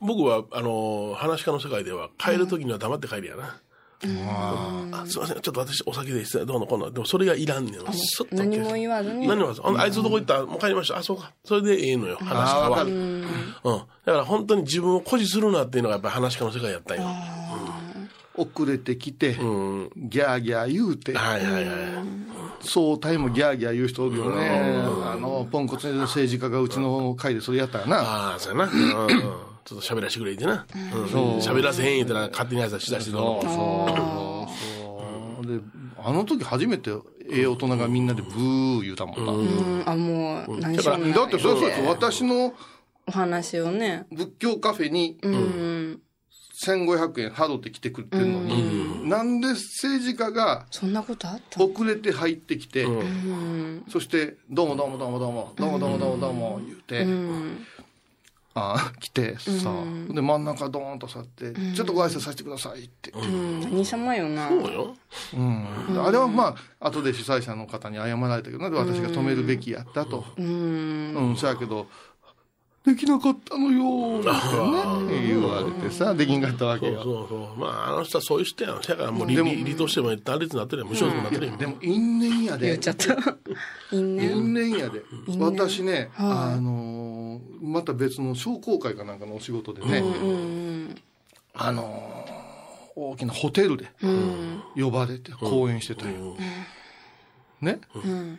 [0.00, 3.60] 僕は、あの、話し家の世界では、帰るときには黙って帰るやな。
[4.04, 6.90] あすいません、ちょっと私お酒で失礼どうのこうの。
[6.90, 7.74] でもそれがいらんねん。
[7.74, 7.86] と
[8.32, 9.62] 何も言わずに何も言わず。
[9.64, 10.98] あいつどこ行ったもう帰りました。
[10.98, 11.32] あ、そうか。
[11.44, 13.22] それでええのよ、話かるうん。
[13.64, 17.04] だから本当に自分を誇示するなっていうのがやっぱり話し家の世界やったんよ。
[18.34, 19.90] 遅れてきて、うん。
[19.96, 21.74] ギャーギャー言うて、はいはいはい。
[22.60, 24.48] 総体もギャーギャー言う人おるよね。
[25.04, 27.96] あの、ポンコツの政治家がうちの会でそれやったらな。
[28.00, 28.72] ああ、そうやな。
[29.64, 30.66] ちょっと喋らせてくれってな。
[30.74, 31.04] うん。
[31.38, 33.42] 喋らせへん言うたら勝手に挨拶しだしてどう？
[33.44, 33.52] そう。
[35.40, 35.46] そう。
[35.46, 35.62] で、
[35.98, 36.90] あの時初めて
[37.30, 39.32] ええ大人がみんなでブー言うたもんな。
[39.32, 39.82] うん。
[39.86, 41.12] あもう何しろない。
[41.12, 42.54] だってそうそうそう、私の
[43.06, 44.06] お話をね。
[44.10, 46.00] 仏教カフェにうん。
[46.54, 53.84] 1500円払って来てくれてるのに、なんで政治家がそんなことあった遅れて入ってきて、うん。
[53.88, 57.66] そして、どうもどうもどうもどうも、どうもどうもどうもどうも言うて、うん
[58.54, 59.72] あ来てさ、
[60.10, 64.48] で真ん中ドーンと座って、ちょっとご挨拶させてくださいって、うん何様よな。
[64.48, 64.96] そうよ。
[65.34, 65.66] うん
[66.06, 71.14] あれはまあ後で主催者の方に謝られたけどね私が止めるべきやったと、うん。
[71.14, 71.86] うん、そやけど
[72.84, 77.56] できなかったのよってね言われてさできんかったわけそうよそうそう。
[77.56, 78.80] まあ、あの人はそういう人やん。
[78.80, 80.90] だからもう離離としても断裂になってるやん。
[80.90, 81.58] 無償になってるやん。
[81.58, 83.14] でも因縁やで言っちゃった。
[83.92, 84.36] 因縁。
[84.36, 85.00] 因縁やで
[85.38, 90.94] 私ね、はいあのーまた別の商工会かなんかのお仕事でね、うん
[91.54, 92.42] あのー
[92.94, 94.62] 大きなホテルでうん。
[94.76, 96.36] 呼ばれて講演してたよ、
[97.60, 98.38] ね、うん。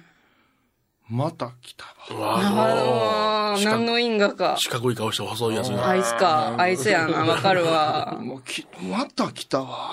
[1.10, 4.56] また来たわあのー、何の因果か。
[4.58, 5.89] 四角い顔して細いやつが。
[5.89, 6.56] あいつか。
[6.58, 7.25] あいつやな。
[7.25, 8.17] わかるわ。
[8.21, 9.91] もうきまた来たわ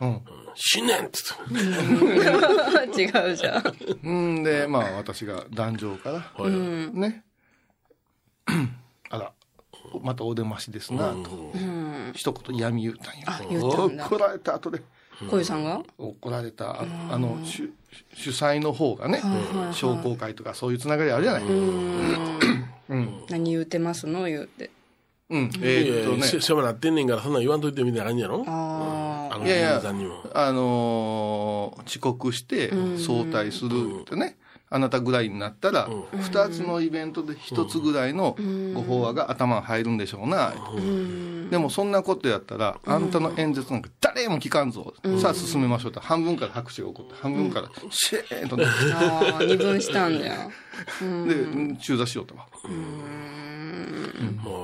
[0.00, 0.20] うん
[0.54, 1.18] 死ねんって
[1.50, 3.02] 言って。
[3.02, 3.62] 違うじゃん。
[4.04, 4.42] うん。
[4.42, 6.50] でまあ私が壇上からはい
[6.98, 7.24] ね。
[9.10, 9.32] あら
[10.02, 12.12] またお出ましですなとうん。
[12.14, 14.06] 一言嫌味言うたんよあ言うたんだ。
[14.06, 14.82] 怒られた後で。
[15.30, 15.80] 小遊さんが？
[15.96, 17.70] 怒られたああの主
[18.14, 19.22] 主催の方がね
[19.72, 21.44] 商工会とかそういうつながりあるじゃない。
[23.30, 24.24] 何言うてますの？
[24.24, 24.70] 言うて。
[25.30, 25.44] うん。
[25.44, 26.40] いえーっとね。
[26.40, 28.44] 世話なってんねんから、そんなん言わんといてみたいな感じやろ？
[28.46, 28.50] ああ
[29.38, 29.82] の、いやいや。
[30.34, 34.36] あのー遅刻して早退するってね、
[34.70, 38.36] あなたぐらいになったら、二つのイベントで一つぐらいの
[38.74, 40.52] ご法話が頭に入るんでしょうな、
[41.50, 49.34] でもそんなことやったら、あんたの演説なんか誰も聞かんぞ、さあ進めましょうって半分から拍手が起こって半分からシェーンとね、あ。
[49.34, 50.34] ああ、二分したんだよ。
[51.28, 52.34] で中座しようと。
[52.34, 52.46] は。
[54.42, 54.63] も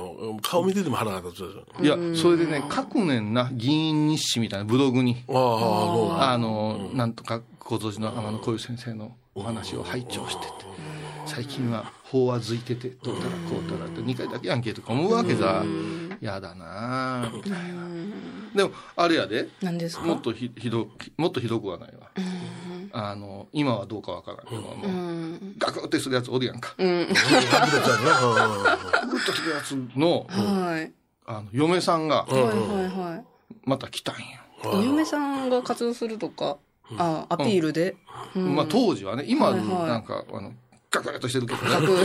[0.51, 1.83] 顔見てても腹が立つでしょ。
[1.83, 5.23] いやそれでね書くねんな議員日誌みたいなブログに。
[5.29, 10.51] ああ、そうあの、なんとか小僧寺の天野小遊先生のお話を拝聴してて、
[11.25, 15.63] 最近は法はづいてて、どうたらこうたらって2回だけアンケートか思うわけさ、
[16.19, 17.57] やだなあみたいな。
[18.53, 20.03] でも、あれやで、何ですか？
[20.05, 22.11] もっとひひどく、もっとひどくはないわ。
[22.93, 25.55] あの、今はどうかわからんけども、うん。
[25.57, 26.73] ガクってするやつおるやんか。
[26.77, 27.07] うん。
[27.07, 27.19] ガクっ
[29.25, 30.91] てするやつの、はい。
[31.25, 32.53] あの、嫁さんが、はいはい
[32.89, 33.25] はい。
[33.65, 34.21] また来たんよ。
[34.63, 36.57] お嫁さんが活動するとか、
[36.97, 37.95] あアピールで？
[38.35, 40.51] うんまあ当時はね、今ははいはいなんか、あの、
[40.91, 41.69] ガクッとしてるけどね。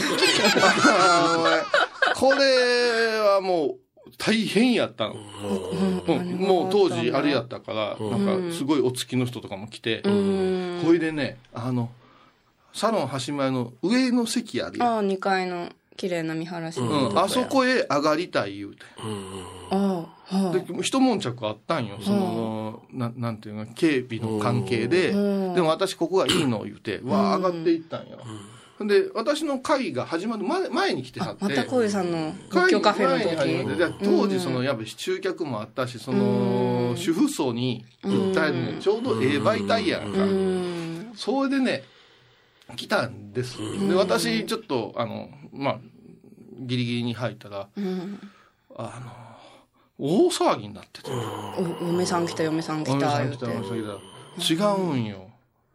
[2.15, 3.79] これはもう
[4.19, 5.15] 大変やったの。
[5.15, 10.83] うんもう当時あれやったから、なんかすごいお付きの人とかも来て、うん。
[10.85, 11.91] ほいでね、あの、
[12.73, 16.81] サロン端前の上の席あるやんああ、2階の綺麗な見晴らし。
[16.81, 18.85] うん、あそこへ上がりたい言うて。
[19.71, 20.53] ああ、はい。
[20.53, 21.99] で、一悶着あったんよ。
[22.03, 25.11] その、ななんていうの、警備の関係で。
[25.11, 25.17] う
[25.53, 28.19] んでも私ここがいいの言うて、わあ上がっていったんよ。
[28.81, 31.45] で、私の会が始まる前前に来てはって。
[31.45, 34.05] また小遊さんの仏教カフェの時。
[34.05, 40.23] 当時そのやっぱ集客もあったしその主婦層に訴えるのにちょうどええ媒体やんか。
[40.23, 41.13] うん。
[41.15, 41.85] それでね
[42.77, 43.57] 来たんです。
[43.89, 45.79] で私ちょっとあのまあ
[46.59, 48.21] ギリギリに入ったらうん。
[48.77, 49.11] あの
[49.99, 51.11] 大騒ぎになってて。
[51.11, 52.93] お嫁さん来た嫁さん来た。
[52.93, 54.17] 嫁さん来た嫁さん来た。
[54.39, 55.26] 違うんよ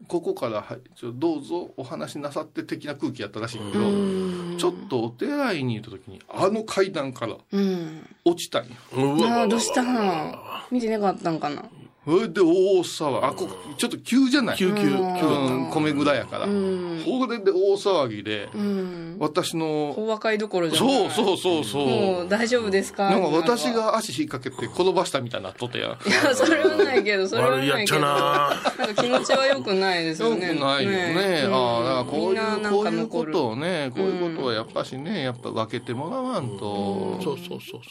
[0.07, 4.57] ここからはいちょどうぞお話しなさって的な空気やったらしいんだけどうん。
[4.57, 8.07] ちょっとお手洗いに行った時にあの階段からうん。
[8.25, 10.35] 落ちたんようわああ、どうしたの
[10.71, 11.63] 見てなかったんかな？
[12.11, 12.45] それで大
[12.83, 13.25] 騒ぎ。
[13.25, 13.47] あ、こ
[13.77, 14.57] ちょっと急じゃない？
[14.57, 16.45] 救急、救うん、米蔵やから。
[16.45, 17.01] うん。
[17.03, 19.17] それで大騒ぎで、うん。
[19.19, 21.09] 私の、お若いどころじゃない。
[21.09, 21.87] そうそうそうそう。
[21.87, 23.09] もう大丈夫ですか？
[23.09, 23.71] なんか私。
[23.71, 25.97] が足引っ掛けて転ばしたみたいになっとってや。
[26.05, 28.81] いや、それはないけど、それは悪いやっちゃないけど。
[28.81, 30.53] ななんか気持ちは良くないですよよくね。
[30.55, 31.43] ないよね。
[31.45, 37.81] うんああ、だからこういう、こういうこか残るとをね、こういうことはやっぱしね、やっぱ分けてもらわんと、そうそうそう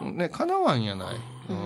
[0.00, 1.16] そね、かなわんやない。
[1.50, 1.60] うん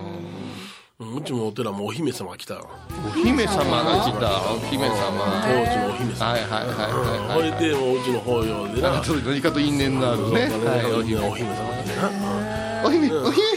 [1.00, 1.18] う。
[1.18, 2.60] うちもお寺もお姫様が来た。
[2.60, 2.66] お
[3.10, 5.42] 姫様が来た、お姫様。
[5.42, 6.26] 当時のお姫様。
[6.26, 6.92] はいはいはいはい
[7.34, 7.52] ほはいい。
[7.58, 9.02] で、もううちの法要でな。
[9.02, 10.50] 何かと因縁のあるね。
[10.54, 12.10] お姫様が来てな。
[12.84, 13.53] お姫、お姫、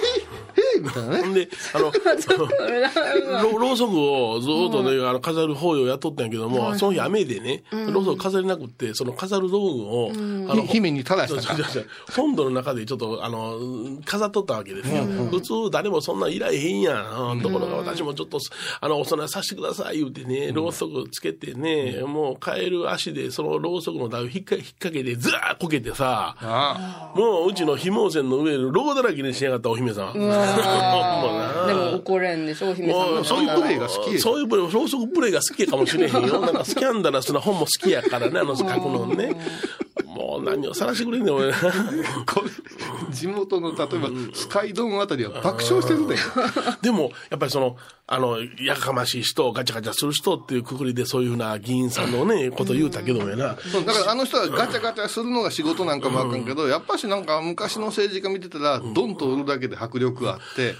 [0.87, 1.21] みたいなね。
[1.21, 1.91] ほんで、あの、
[3.51, 10.11] ろろうそくをずっとね、あの飾る法要やっとったんやけども、その日雨でね、ろうそく飾れなくって、その飾る道具を、
[10.49, 11.33] あの、ひ姫にし
[11.73, 12.13] た。
[12.13, 13.59] 本土の中でちょっと、あの、
[14.05, 15.03] 飾っとったわけですよ。
[15.31, 17.31] 普通誰もそんなんいらへんやん。
[17.31, 17.41] うん。
[17.41, 18.39] ところが私もちょっと、
[18.79, 30.13] あの、お供えさせてください言うてね、ろうそくつけてね、もう帰る足でそのろうそくの台を引っか引っ掛けて、ずらーこけてさ、あもううちのひも線の上、ろうだらけにしやがったお姫さん。
[31.67, 36.41] でも怒れんでしょ、お姫様もうそういうプレイが好きやそういうプレイ、ろうそくプレイが好きかもしれへんよ。
[36.41, 39.35] なんかスキャンダラスな本も好きやからね、あの書くのね。
[40.07, 41.51] もう何を晒してくれんねん、俺。
[41.51, 41.59] こ
[43.09, 46.15] れ地元の例えばスカイドームあたりは爆笑してるね
[46.81, 47.75] でも、やっぱりその、
[48.07, 53.57] あの、やかましい人、ガチャガチャする人っていうくくりでそういうふうな議員さんのね、こと言うたけどもやな。
[53.69, 60.75] そうだからあの人はガチャガチャするのが仕事なんかもあかんけど、やっぱしなんか昔の政治家見てたら、ドンと売るだけで迫力があって、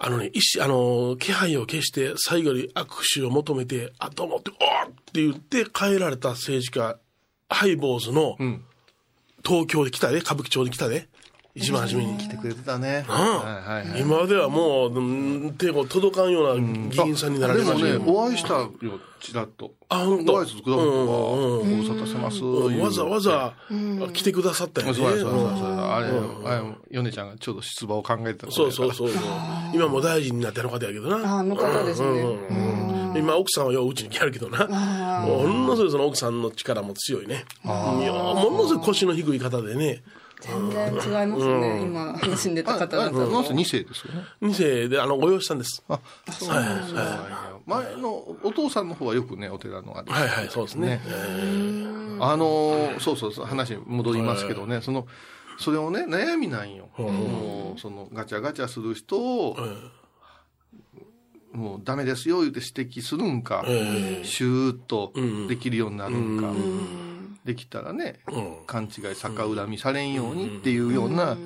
[0.00, 6.96] あのね、一し、あの、気配を消して、最後に握手を求めて、あ、どうもって、おーって言って帰られた政治家、
[7.48, 8.62] ハイボーズの、ん
[9.44, 11.08] 東京で来たで、歌舞伎町に来たで、
[11.54, 12.18] 一番初めに。
[12.18, 13.04] 来てくれてたね。
[13.98, 15.00] 今ではもう、う
[15.48, 18.70] ん手が届かんような議員さんになられましたでよもね、お会いしたよ、
[19.20, 19.72] ちらっと。
[19.88, 21.04] あ本当ご挨拶くださったわ。
[21.58, 22.44] ご無沙汰してます。
[22.44, 23.54] うんわざわざ
[24.12, 24.94] 来てくださったよね。
[24.94, 26.08] そうそうそうあれ、
[26.50, 28.92] あれ、米ちゃんがちょうど出馬を考えてたそうそうう。
[28.92, 29.22] そうそう。
[29.72, 31.36] 今もう大臣になってる方やけどな。
[31.36, 32.12] ああの方ですねう
[32.54, 32.77] ん
[33.18, 34.66] 今奥さんはよううちに来はるけどな。
[35.26, 37.44] もうものすごいその奥さんの力も強いね。
[37.64, 40.02] いやものすごい腰の低い方でね。
[40.40, 44.22] 全然違いますね、今話に出たあ、方だあのと人二世ですよね。
[44.40, 45.82] 二世で、あの、ご養子さんです。
[45.88, 45.98] あ、
[46.30, 46.94] そうなんです
[47.66, 50.12] 前のお父さんの方はよくね、お寺のあれ。
[50.12, 51.00] はいはい、そうですね。
[52.20, 55.06] あのーそうそうそう、話に戻りますけどね、その、
[55.58, 56.88] それをね、悩みなんよ。
[57.76, 59.56] その、ガチャガチャする人を、
[61.58, 65.12] もうダメですよ言って指摘するんか、シューッと
[65.48, 66.52] できるようになるんか、
[67.44, 68.20] できたらね、
[68.66, 71.36] 勘違い、逆恨みされんようにっていうような、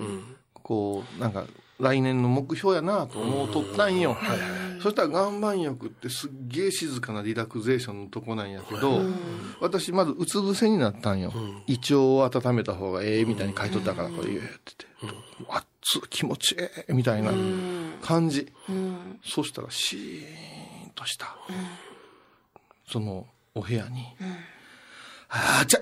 [0.62, 1.46] こう、なんか、
[1.80, 4.16] 来年の目標やなと思うとったんよ。
[4.80, 9.00] そしたら岩盤浴ってすっげえ静かなリラクゼーションのとこなんやけど、
[9.60, 11.32] 私まずうつ伏せになったんよ。
[11.66, 14.86] 胃腸を温めた方がええみたいに書いとったから、これ言えって。
[15.00, 15.20] 言って。
[15.48, 15.66] 熱っ
[16.10, 17.32] 気持ちええみたいな
[18.02, 18.52] 感じ。
[19.24, 21.36] そしたらシーンとした。
[22.90, 24.06] そのお部屋に、
[25.28, 25.80] あーちゃ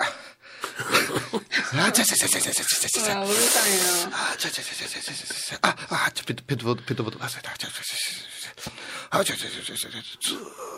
[1.86, 3.60] あちゃちゃちゃちゃちゃちゃちゃちゃちゃあうるさ
[4.06, 7.50] いなあちゃちゃちゃちゃちゃちゃちゃあ、あ、ちょ、ペット、ペットボトル、ペットボトル忘れた。
[7.56, 7.96] ちゃちゃちゃちゃ
[8.56, 9.96] ちゃあ、ちゃちゃちゃちゃちゃず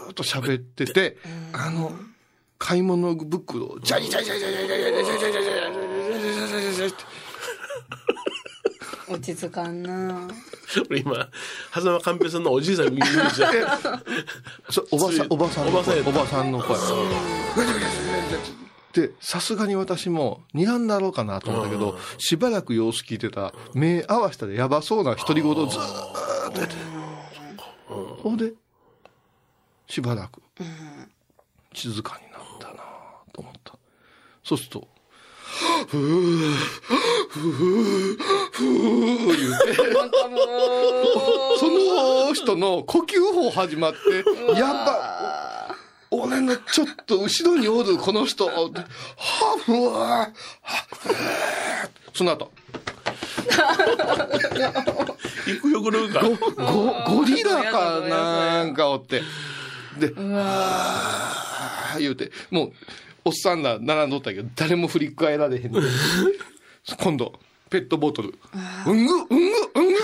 [0.08, 1.18] ーっと喋ってて、
[1.52, 1.92] あの、
[2.58, 7.04] 買い物袋を、ジャリジャリジャリジャリジャリジャリジャリジャリジャリジャリジャリジャリジャリって
[9.12, 10.28] 落ち着かんな
[10.88, 11.28] 俺今、
[11.74, 13.52] 狭間寛平さんのおじいさん見るじゃん。
[14.90, 16.76] おばさん、おばさんの声、おばさんやったおばさんの声。
[18.92, 26.74] で、さすがに私も睨んだろうかなと思ったけど、しばらく様子聞いてた、目合わせたらやばそうな独り言をずーっとやって。
[28.22, 28.52] ほんで、
[29.88, 30.42] しばらく、
[31.74, 32.82] 静かになったな
[33.32, 33.74] と思った。
[34.44, 34.88] そうすると、
[35.52, 36.54] ふぅ、
[37.28, 38.18] ふぅ、
[38.52, 39.74] ふぅ、言うて、
[41.58, 43.98] その人の呼吸法始まって、
[44.58, 45.76] やば、
[46.10, 48.52] 俺のちょっと後ろにおるこの人、は
[49.64, 50.32] ふわは
[50.88, 51.12] ふわ
[52.14, 52.50] その後、
[55.46, 56.20] 行くよくるか。
[56.20, 59.22] ゴゴリラかなんかおって、
[59.98, 62.72] で、はぁ言うて、もう、
[63.24, 65.72] おっさんら並んどったけど、誰も振り返られへん。
[66.98, 67.38] 今度、
[67.70, 68.34] ペットボトル。
[68.86, 69.38] うんぐ、うんぐ、うんぐ、
[69.74, 69.98] うんぐ、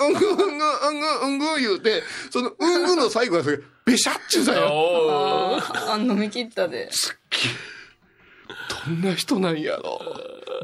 [0.00, 5.60] うんぐ、うんぐ、うんぐ、うんぐ、言うて、そのうんぐの最後はそれ、べしゃっちゅうさよ。
[5.72, 6.90] あ飲み切ったで
[8.86, 10.00] どんな人なんやろ。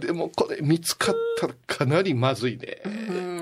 [0.01, 2.83] でもこれ見つかったらかなりまずいね。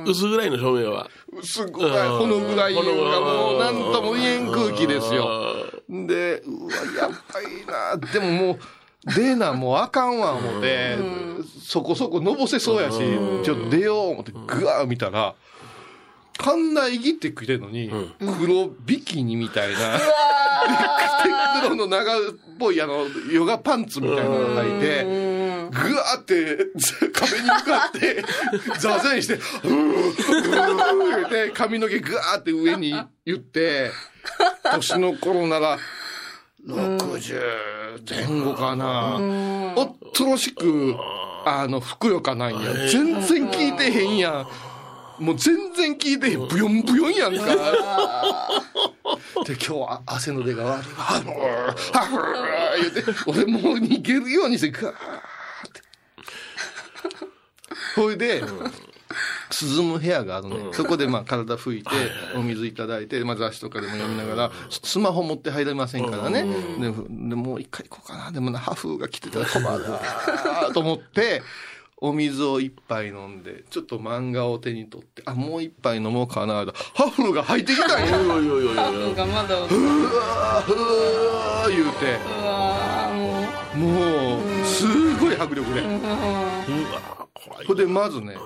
[0.06, 1.08] 薄暗いの照明は。
[1.42, 5.77] すごい、ほのぐらいがもう、なんとも言えん空気ですよ。
[5.88, 8.12] で、うわ、やばいな。
[8.12, 8.58] でももう、
[9.14, 10.96] 出な、もうあかんわ、思って、
[11.62, 12.98] そこそこのぼせそうやし、
[13.44, 15.34] ちょっと出よう、思って、ぐわー見たら、
[16.38, 19.98] 館内着って着てるのに、黒ビキニみたいな、
[21.62, 22.22] 黒の長っ
[22.58, 26.66] ぽいあの、ヨガパンツみたいなのが履いて、ーって、
[27.12, 28.24] 壁に向かって、
[28.78, 33.90] 座禅して、うー、うー言って、髪の毛ぐわーって上に言って、
[34.72, 35.78] 年の頃なら、
[36.66, 37.40] 60
[38.08, 39.16] 前後かな。
[39.76, 40.94] おっとろしく、
[41.44, 42.60] あの、ふくよかなんや。
[42.90, 44.46] 全然聞いてへんや
[45.20, 45.24] ん。
[45.24, 46.46] もう全然聞いてへん。
[46.46, 47.44] ブヨンブヨンやんか。
[49.44, 51.04] で、今日は汗の出が悪いわ。
[51.04, 54.94] はふーはふー言うて、俺もう逃げるようにして、ガー。
[57.98, 58.42] ほいで、
[59.76, 60.56] 涼む部屋があるね。
[60.72, 61.90] そこでまあ体拭いて、
[62.36, 66.44] お水いただいて、まあ雑誌とかでも読みながら、スマホ持って入れませんからね。
[66.78, 66.90] で、
[67.34, 68.30] もう一回行こうかな。
[68.30, 70.00] でもな、ハフが来てたら困るわ
[70.72, 71.42] と思って、
[72.00, 76.64] お水を一杯飲んで、ちょっと漫画を手に取って、あ、もう一杯飲もうかな。
[76.94, 78.18] ハフが入ってきたんや。
[78.20, 82.18] おいおいおいおいおいなんかまだううわー、ふー言うて。
[82.46, 83.42] わーも
[83.74, 85.07] うもうすご
[85.38, 87.76] い迫力で、うわ怖いほん。
[87.76, 88.36] でまずね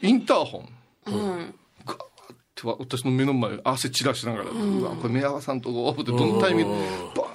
[0.00, 0.68] インターホン
[1.06, 1.54] うん。
[1.86, 5.60] ガーってわ私の目の前汗散らしながら、うわこれ目合わさん。
[5.60, 6.80] とこってどのタイミングで
[7.16, 7.30] バーン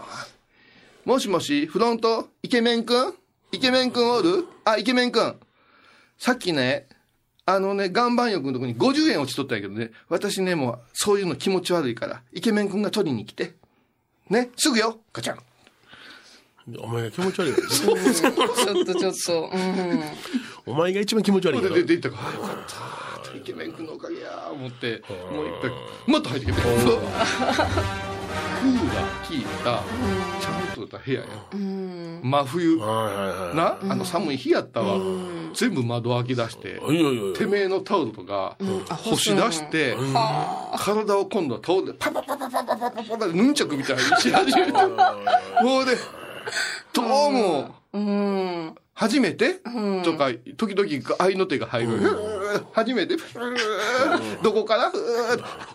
[1.05, 3.13] もしもしフロントイケメンくん。
[3.51, 4.11] イケメンくん。
[4.11, 5.35] おるあイケメンくん。
[6.17, 6.87] さっきね
[7.45, 9.57] あのね岩盤浴のとこに50円落ちとったん。
[9.57, 12.81] やけどね私ねもうそういうの気持ち悪いからイケメンくん。
[12.81, 13.53] が取りに来て
[14.29, 15.39] ねすぐよガチャン
[16.79, 20.03] お前が気持ち悪いちょっとちょっとうん
[20.65, 23.35] お前が一番気持ち悪いでよ出て行ったから、あよかった。
[23.37, 25.01] イケメン君のおかげや思って、
[25.31, 25.71] もう一回、
[26.07, 29.83] もっと入ってきて、クーラー効いた、
[30.41, 31.25] ちゃんとした部屋や。
[32.21, 34.97] 真冬、はいはいはいな、あの寒い日やったわ。
[35.53, 38.57] 全部窓開き出して、いやいやいやてめえのタオルとか、
[38.89, 39.95] 干し出して、
[40.77, 45.97] 体を今度はタオルでパパパパパパパパパパヌンチャクみたいにし始めて、もうで、
[46.93, 48.75] どうも、うん。
[48.93, 49.61] 初めて、
[50.03, 52.19] とか、時々愛の手が入る。
[52.73, 53.15] 初めて、
[54.43, 54.91] どこから？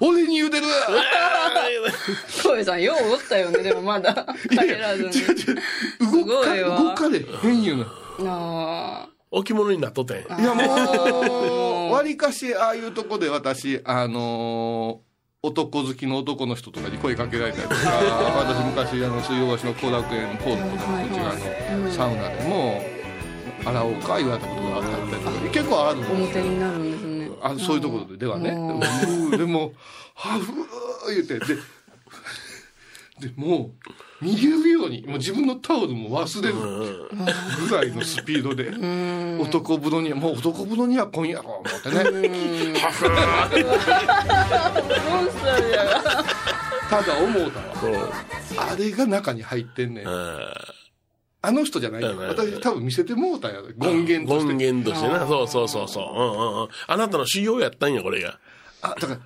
[0.01, 0.67] 俺に言うてる。
[2.29, 2.83] 小江さん。
[2.83, 5.11] ようおったよねでもまだ帰らずに
[6.01, 7.63] 動かごいわ動かれへん。
[7.63, 7.87] よな。
[8.27, 10.17] あ置物になっとったん。
[10.19, 15.14] やいやもう、わりかしああいうとこで私、あのー
[15.45, 22.83] 男好きの男の人とかに声かけられたりとか、私昔、あの、水曜橋の後楽園ホールとかのこっち側のサウナでも、
[23.67, 27.31] 洗おうか言われたことがあったりとか、結構あるあ表になるんですね。
[27.43, 28.51] あそういうところでではね、
[29.37, 29.73] でも
[30.15, 31.39] はふー言って。
[31.47, 31.57] で
[33.21, 33.91] でもう
[34.25, 36.55] 逃げるようにもう自分のタオルも忘れる。
[37.69, 38.71] ぐらいのスピードで。
[39.39, 42.79] 男風呂にはもう男風呂には今夜ろ思ってね。
[46.89, 47.75] ただ思うたわ。
[48.57, 50.07] あれが中に入ってんねん。
[50.07, 52.13] あの人じゃないよ。
[52.13, 52.19] うん。
[52.29, 54.49] 私多分見せてもうたんや権限として。
[54.49, 55.27] 権限としてな。
[55.27, 56.05] そうそうそうそう。
[56.05, 56.69] うんうんうん。
[56.87, 58.39] あなたの修行やったんやこれが。
[58.81, 59.21] あだから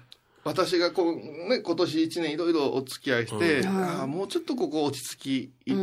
[0.48, 1.14] 私がこう、
[1.48, 5.74] ね、今年一年いろいろお付き合いして、ああもうちょっとここ落ち着きい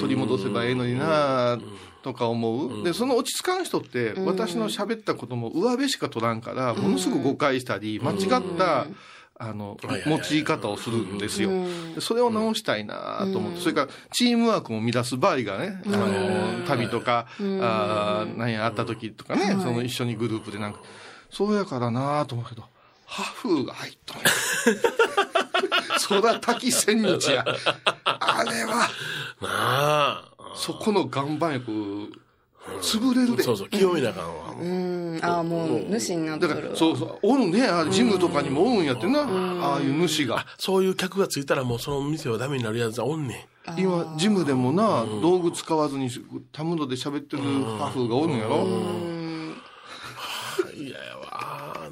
[0.00, 1.58] 取り戻せばええのにな
[2.02, 8.86] とか思う、でその落ち着かん人って私の喋ったことも上辺しか取らんからものすごく誤解したり間違った、
[9.36, 10.30] あのはいはいはい。
[10.32, 11.50] 用い方をするんですよ。
[11.94, 20.80] でそれを直したいなと思って、それからチームワークも乱す場合がね、あの旅とか、あーなんやあった時とかね、その一緒にグループでなんか
[21.30, 22.64] そうやからなと思うけど
[23.06, 24.24] ハフが入っとんや
[25.98, 27.44] そら滝千日や。
[28.04, 28.88] あれは
[29.40, 30.30] なあ。
[30.54, 32.12] そこの岩盤浴
[32.80, 33.42] 潰れるで。
[33.42, 35.20] そうそう清めなあかんわうん。
[35.22, 36.60] ああもう主になっとだる。
[36.60, 39.20] わからそうそうおるねジムとかにもおるんやってな。
[39.20, 40.46] ああいう主が。
[40.58, 43.80] そういう客がついたらもうその店はダメになるやつはおんねん。
[43.80, 46.10] 今ジムでもな道具使わずに
[46.52, 47.42] タムロで喋ってる
[47.78, 48.66] ハフがおるんやろ。
[50.76, 51.23] いややわ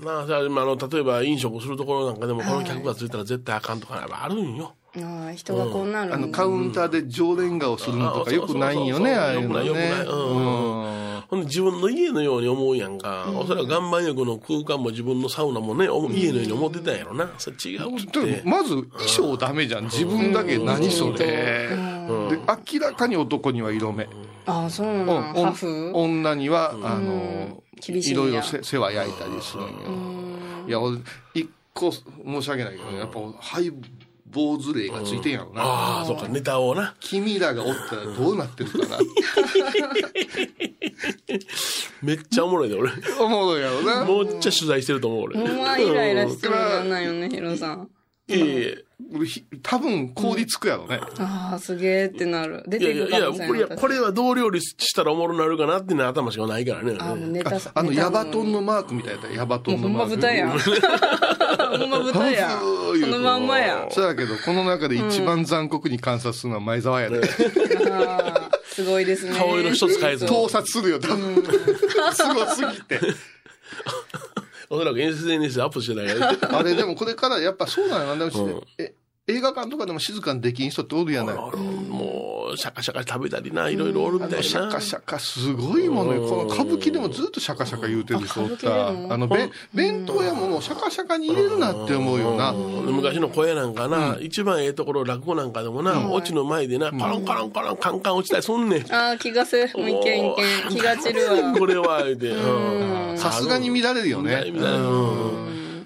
[0.03, 4.75] なあじゃあ今あの例えば飲食するところなんかでもこの客がついたら絶対あかんとかやっぱあるんよ。
[4.95, 9.67] ああ人がこうなるあのカウンターで常連顔するのとかよくないんよねあああいうのね。
[9.67, 9.89] よくない。
[9.89, 11.23] よくないうん。
[11.31, 11.41] ほん。
[11.41, 17.31] で自分の家のように思うやんか、おそらく岩盤浴の空間も自分のサウナもね、お家のように思ってたんやろな。
[17.39, 18.43] それ違うって。
[18.45, 20.59] まず衣装ダメじゃん自分だけ。
[20.59, 21.19] 何それ。
[21.19, 22.39] で
[22.75, 24.09] 明らかに男には色目。
[24.45, 25.95] ああそうなんうん。
[25.95, 29.72] 女にはあの厳しいろいろせ世話焼いたりするんよ。
[30.68, 30.99] いや俺
[31.35, 33.72] 一個申し訳ないけどねやっぱハイ
[34.33, 35.62] 坊主霊がついてんやろな。
[35.62, 36.95] ああ、そうか、ネタをな。
[37.01, 38.99] 君らがおったらどうなってるかな。
[42.03, 42.91] めっちゃおもろいで、俺。
[43.20, 44.07] 思うのやろな。
[44.07, 45.37] もうっちゃ取材してると思う、俺。
[45.37, 47.91] ほんまイライラしてるなんなんよねヒロさん。
[48.28, 48.76] いやいや俺ひ
[49.63, 51.01] 多分効率くやろね。
[51.19, 52.63] ああすげえってなる。
[52.67, 56.97] 出いやいやいや、てくるかもしれこれ、ないこれはどう料理したらおもろなるかなっていうのは頭しかないからね。
[56.99, 59.31] あもうネタあのヤバトンのマークみたいだった。
[59.33, 60.11] ヤバトンのマーク。
[60.11, 60.47] ま豚や。
[60.47, 62.57] んほんま豚や。
[62.57, 63.87] んそのまんまや。
[63.87, 67.21] んそうだけどこの中で一番残酷に観察するのは前澤やで、
[67.91, 69.35] あーすごいですね。
[69.37, 70.27] 顔色一つ変えず。
[70.27, 71.35] 盗撮するよ多分、
[72.15, 73.01] すごすぎて
[74.73, 76.49] おそらく SNS でアップしてないから。
[76.59, 78.31] あれでもこれからやっぱそうなんやな、
[78.79, 78.95] え
[79.29, 81.37] 映画館とかでも静かにできん人っておるやない。
[81.37, 84.43] もう、シャカシャカ食べたりな、いろいろおるみたいな。
[84.43, 84.81] シャカ。
[84.81, 86.29] シャカすごいものよ。
[86.29, 88.89] この歌舞伎でもずっとシャカシャカ言うてる人おった。
[88.89, 92.53] あの、べ弁当屋ももうシャカシャカに入れるなって思うよな。
[92.53, 98.93] 昔の声なんかな、一番ええところ落語なんかでもな、オチの前でな、コロンコロンコロンカンカン落ちたりすんねん。
[98.93, 100.68] ああ気がせもういけんいけん。
[100.70, 101.53] 気が散るわ。
[101.57, 102.31] これは、言うて。
[102.31, 103.16] うん。
[103.16, 104.47] さすがに見られるよね。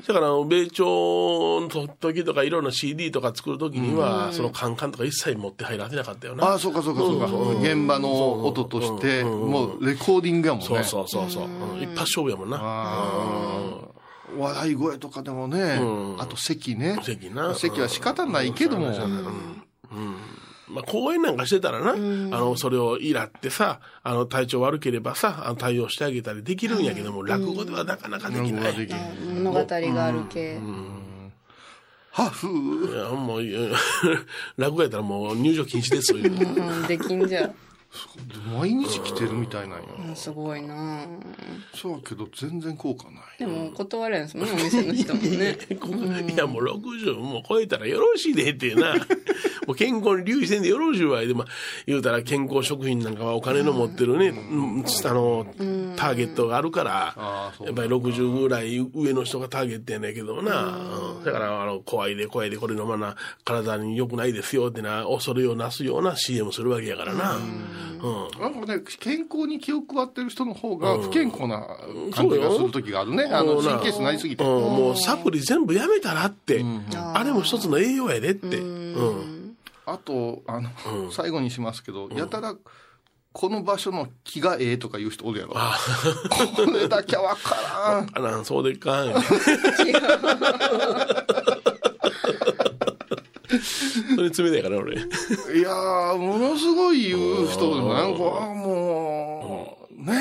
[0.06, 6.44] だから、米朝の時とかいろんな CD とか作る時には、そのカンカンとか一切持って入らせなかったよな。
[6.44, 7.26] ああ、そうかそうかそうか。
[7.60, 10.66] 現場の音として、もうレコーディングやもんね。
[10.66, 11.44] そうそうそうそう。
[11.44, 11.82] うん。
[11.82, 13.86] 一発勝負やもんな。
[14.38, 15.80] 笑い声とかでもね、
[16.18, 16.98] あと席ね。
[17.02, 17.54] 席な。
[17.54, 18.92] 席は仕方ないけども、
[20.68, 28.84] まあ、公演なんかしてたらな、あの、それをいらってさ、あの、体調悪ければさ、あの対応してあげたりできるんやけども、落語ではなかなかできない。
[28.84, 28.88] い
[29.34, 30.58] 物語がある系。
[32.10, 32.48] ハフ
[32.96, 33.60] や、もう、いや
[34.56, 36.18] 落語やったらもう入場禁止ですよ。
[36.18, 37.50] うん、できんじゃ。
[38.58, 39.84] 毎日来てるみたいなんや。
[40.08, 41.06] うんすごいな
[41.74, 43.22] そうやけど全然効果ない。
[43.38, 45.58] でも断れんすもんね、お店の人もね。
[46.32, 48.94] いや、もう60もう超えたらよろしいでってな。
[49.66, 51.46] もう健康に留意せんでよろしいわいで、まあ、
[51.86, 55.46] 言うたら健康食品なんかはお金の持ってるね、うんあの、
[55.96, 60.78] ターゲットがあるから、あーそうやっぱり60ぐらい上の人がターゲットやねんけどな。
[61.18, 67.36] うんだから、あの、怖いで怖いでこれ飲まな、体に良くないですよってな、恐れをなすような CM するわけやからな。
[67.36, 67.42] うん。
[68.40, 71.66] なんかね、健康に気を配ってる人の方が不健康な
[72.12, 73.24] 感じがする時があるね。
[73.24, 74.44] あの、神経質になりすぎて。
[74.44, 76.64] うん、もうサプリ全部やめたらって、
[76.94, 78.58] あれも一つの栄養やでって。
[78.58, 79.56] うん。
[79.86, 80.70] あと、あの、
[81.12, 82.54] 最後にしますけど、やたら、
[83.32, 85.52] この場所の気がええとか言う人おるやろ。
[85.56, 85.78] あ
[86.56, 88.08] これだけはわからん。
[88.10, 89.08] あら、そうでっかん。
[94.14, 94.96] それ冷たいから俺。
[94.96, 94.98] い
[95.62, 100.12] やー、ものすごい言う人なんか、あもう、ね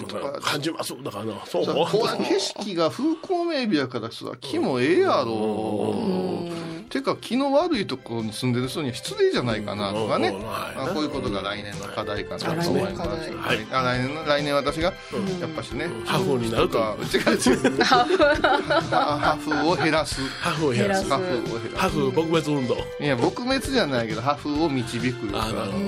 [0.00, 0.40] え、とか。
[0.40, 0.94] 感じます。
[1.02, 6.48] だからな、そうさこう景色が風光明媚やからさ、木もええやろ。
[6.90, 10.78] てか、気の悪いところに住んでる人には失礼じゃないかなとかねうんうんはい。
[10.90, 13.30] あこういうことが来年の課題かなあと思います。
[13.32, 14.92] はいあ来年の来年私が、
[15.40, 16.78] やっぱしね、ハフになると。
[16.78, 17.82] か、違う違う。
[17.84, 20.20] ハフを減らす。
[20.40, 21.08] ハフを減らす。
[21.08, 22.74] ハフを減らハフ撲滅運動。
[22.74, 23.02] す。
[23.04, 25.28] いや、撲滅じゃないけど、ハフを導く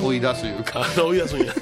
[0.05, 0.87] 追い出すいうか。
[0.97, 1.53] 追い出すんや。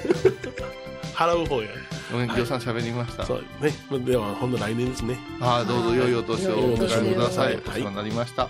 [1.15, 1.69] 払う方や。
[2.13, 3.25] ごめん、ぎょうさん喋りました。
[3.25, 3.73] そうね。
[4.05, 5.19] では、ほんと来年ですね。
[5.41, 8.49] ああ、どうぞ良いお年をお迎えくださいお世話になりました。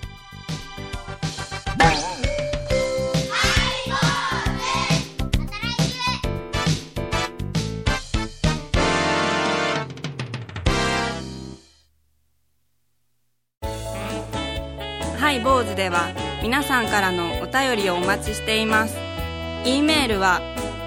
[15.19, 16.09] ハイボーズでは
[16.43, 18.97] 皆さんからのお便りをお待ちしています。
[19.65, 20.41] e メールは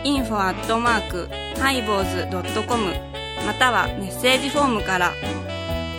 [0.04, 2.94] info アットマークハイボーズドットコム
[3.46, 5.14] またはメッセージフォームから。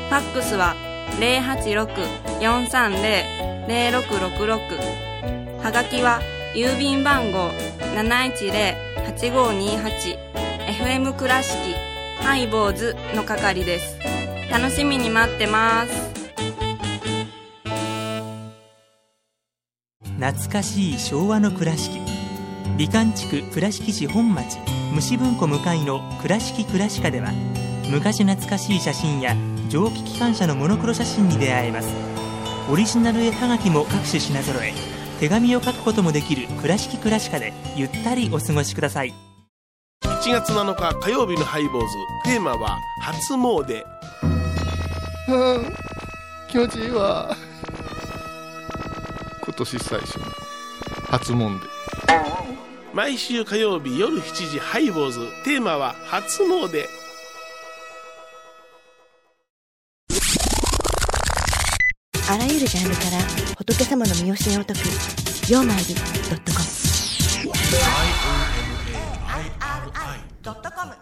[0.04, 0.74] ファックスは
[1.18, 3.53] 086-430
[5.62, 6.20] はがきは
[6.54, 7.48] 郵便番号
[7.96, 10.18] 710-8528
[10.68, 11.74] FM 倉敷
[12.22, 13.98] ハイボーズの係です。
[14.50, 15.94] 楽しみに待ってます。
[20.18, 21.98] 懐かしい昭和の倉敷
[22.76, 24.58] 美観地区倉敷市本町
[24.92, 27.32] 虫文庫向かいの「倉敷倉歯科」では
[27.90, 29.34] 昔懐かしい写真や
[29.68, 32.13] 蒸気機関車のモノクロ写真に出会えます
[32.70, 34.72] オリジナル絵はがきも各種品揃え
[35.20, 39.14] 手紙を書くこともできる「倉敷倉歯科」でゆったりお過ごしください
[40.24, 41.86] 1月7日火曜日のハイボーズ。
[42.24, 43.84] テーマは、初詣。
[45.28, 45.74] うん
[46.48, 47.36] 気持ちいいわ
[49.42, 50.24] 今年最初の
[51.08, 51.60] 初詣
[52.94, 55.20] 毎週火曜日夜7時ハイボーズ。
[55.44, 56.86] テーマは、初詣。
[62.34, 63.18] あらゆるジャンルから
[63.56, 64.80] 仏様の身教えを解く
[65.48, 65.94] 「曜マイり .com」
[70.42, 70.94] 「IOMAII.com」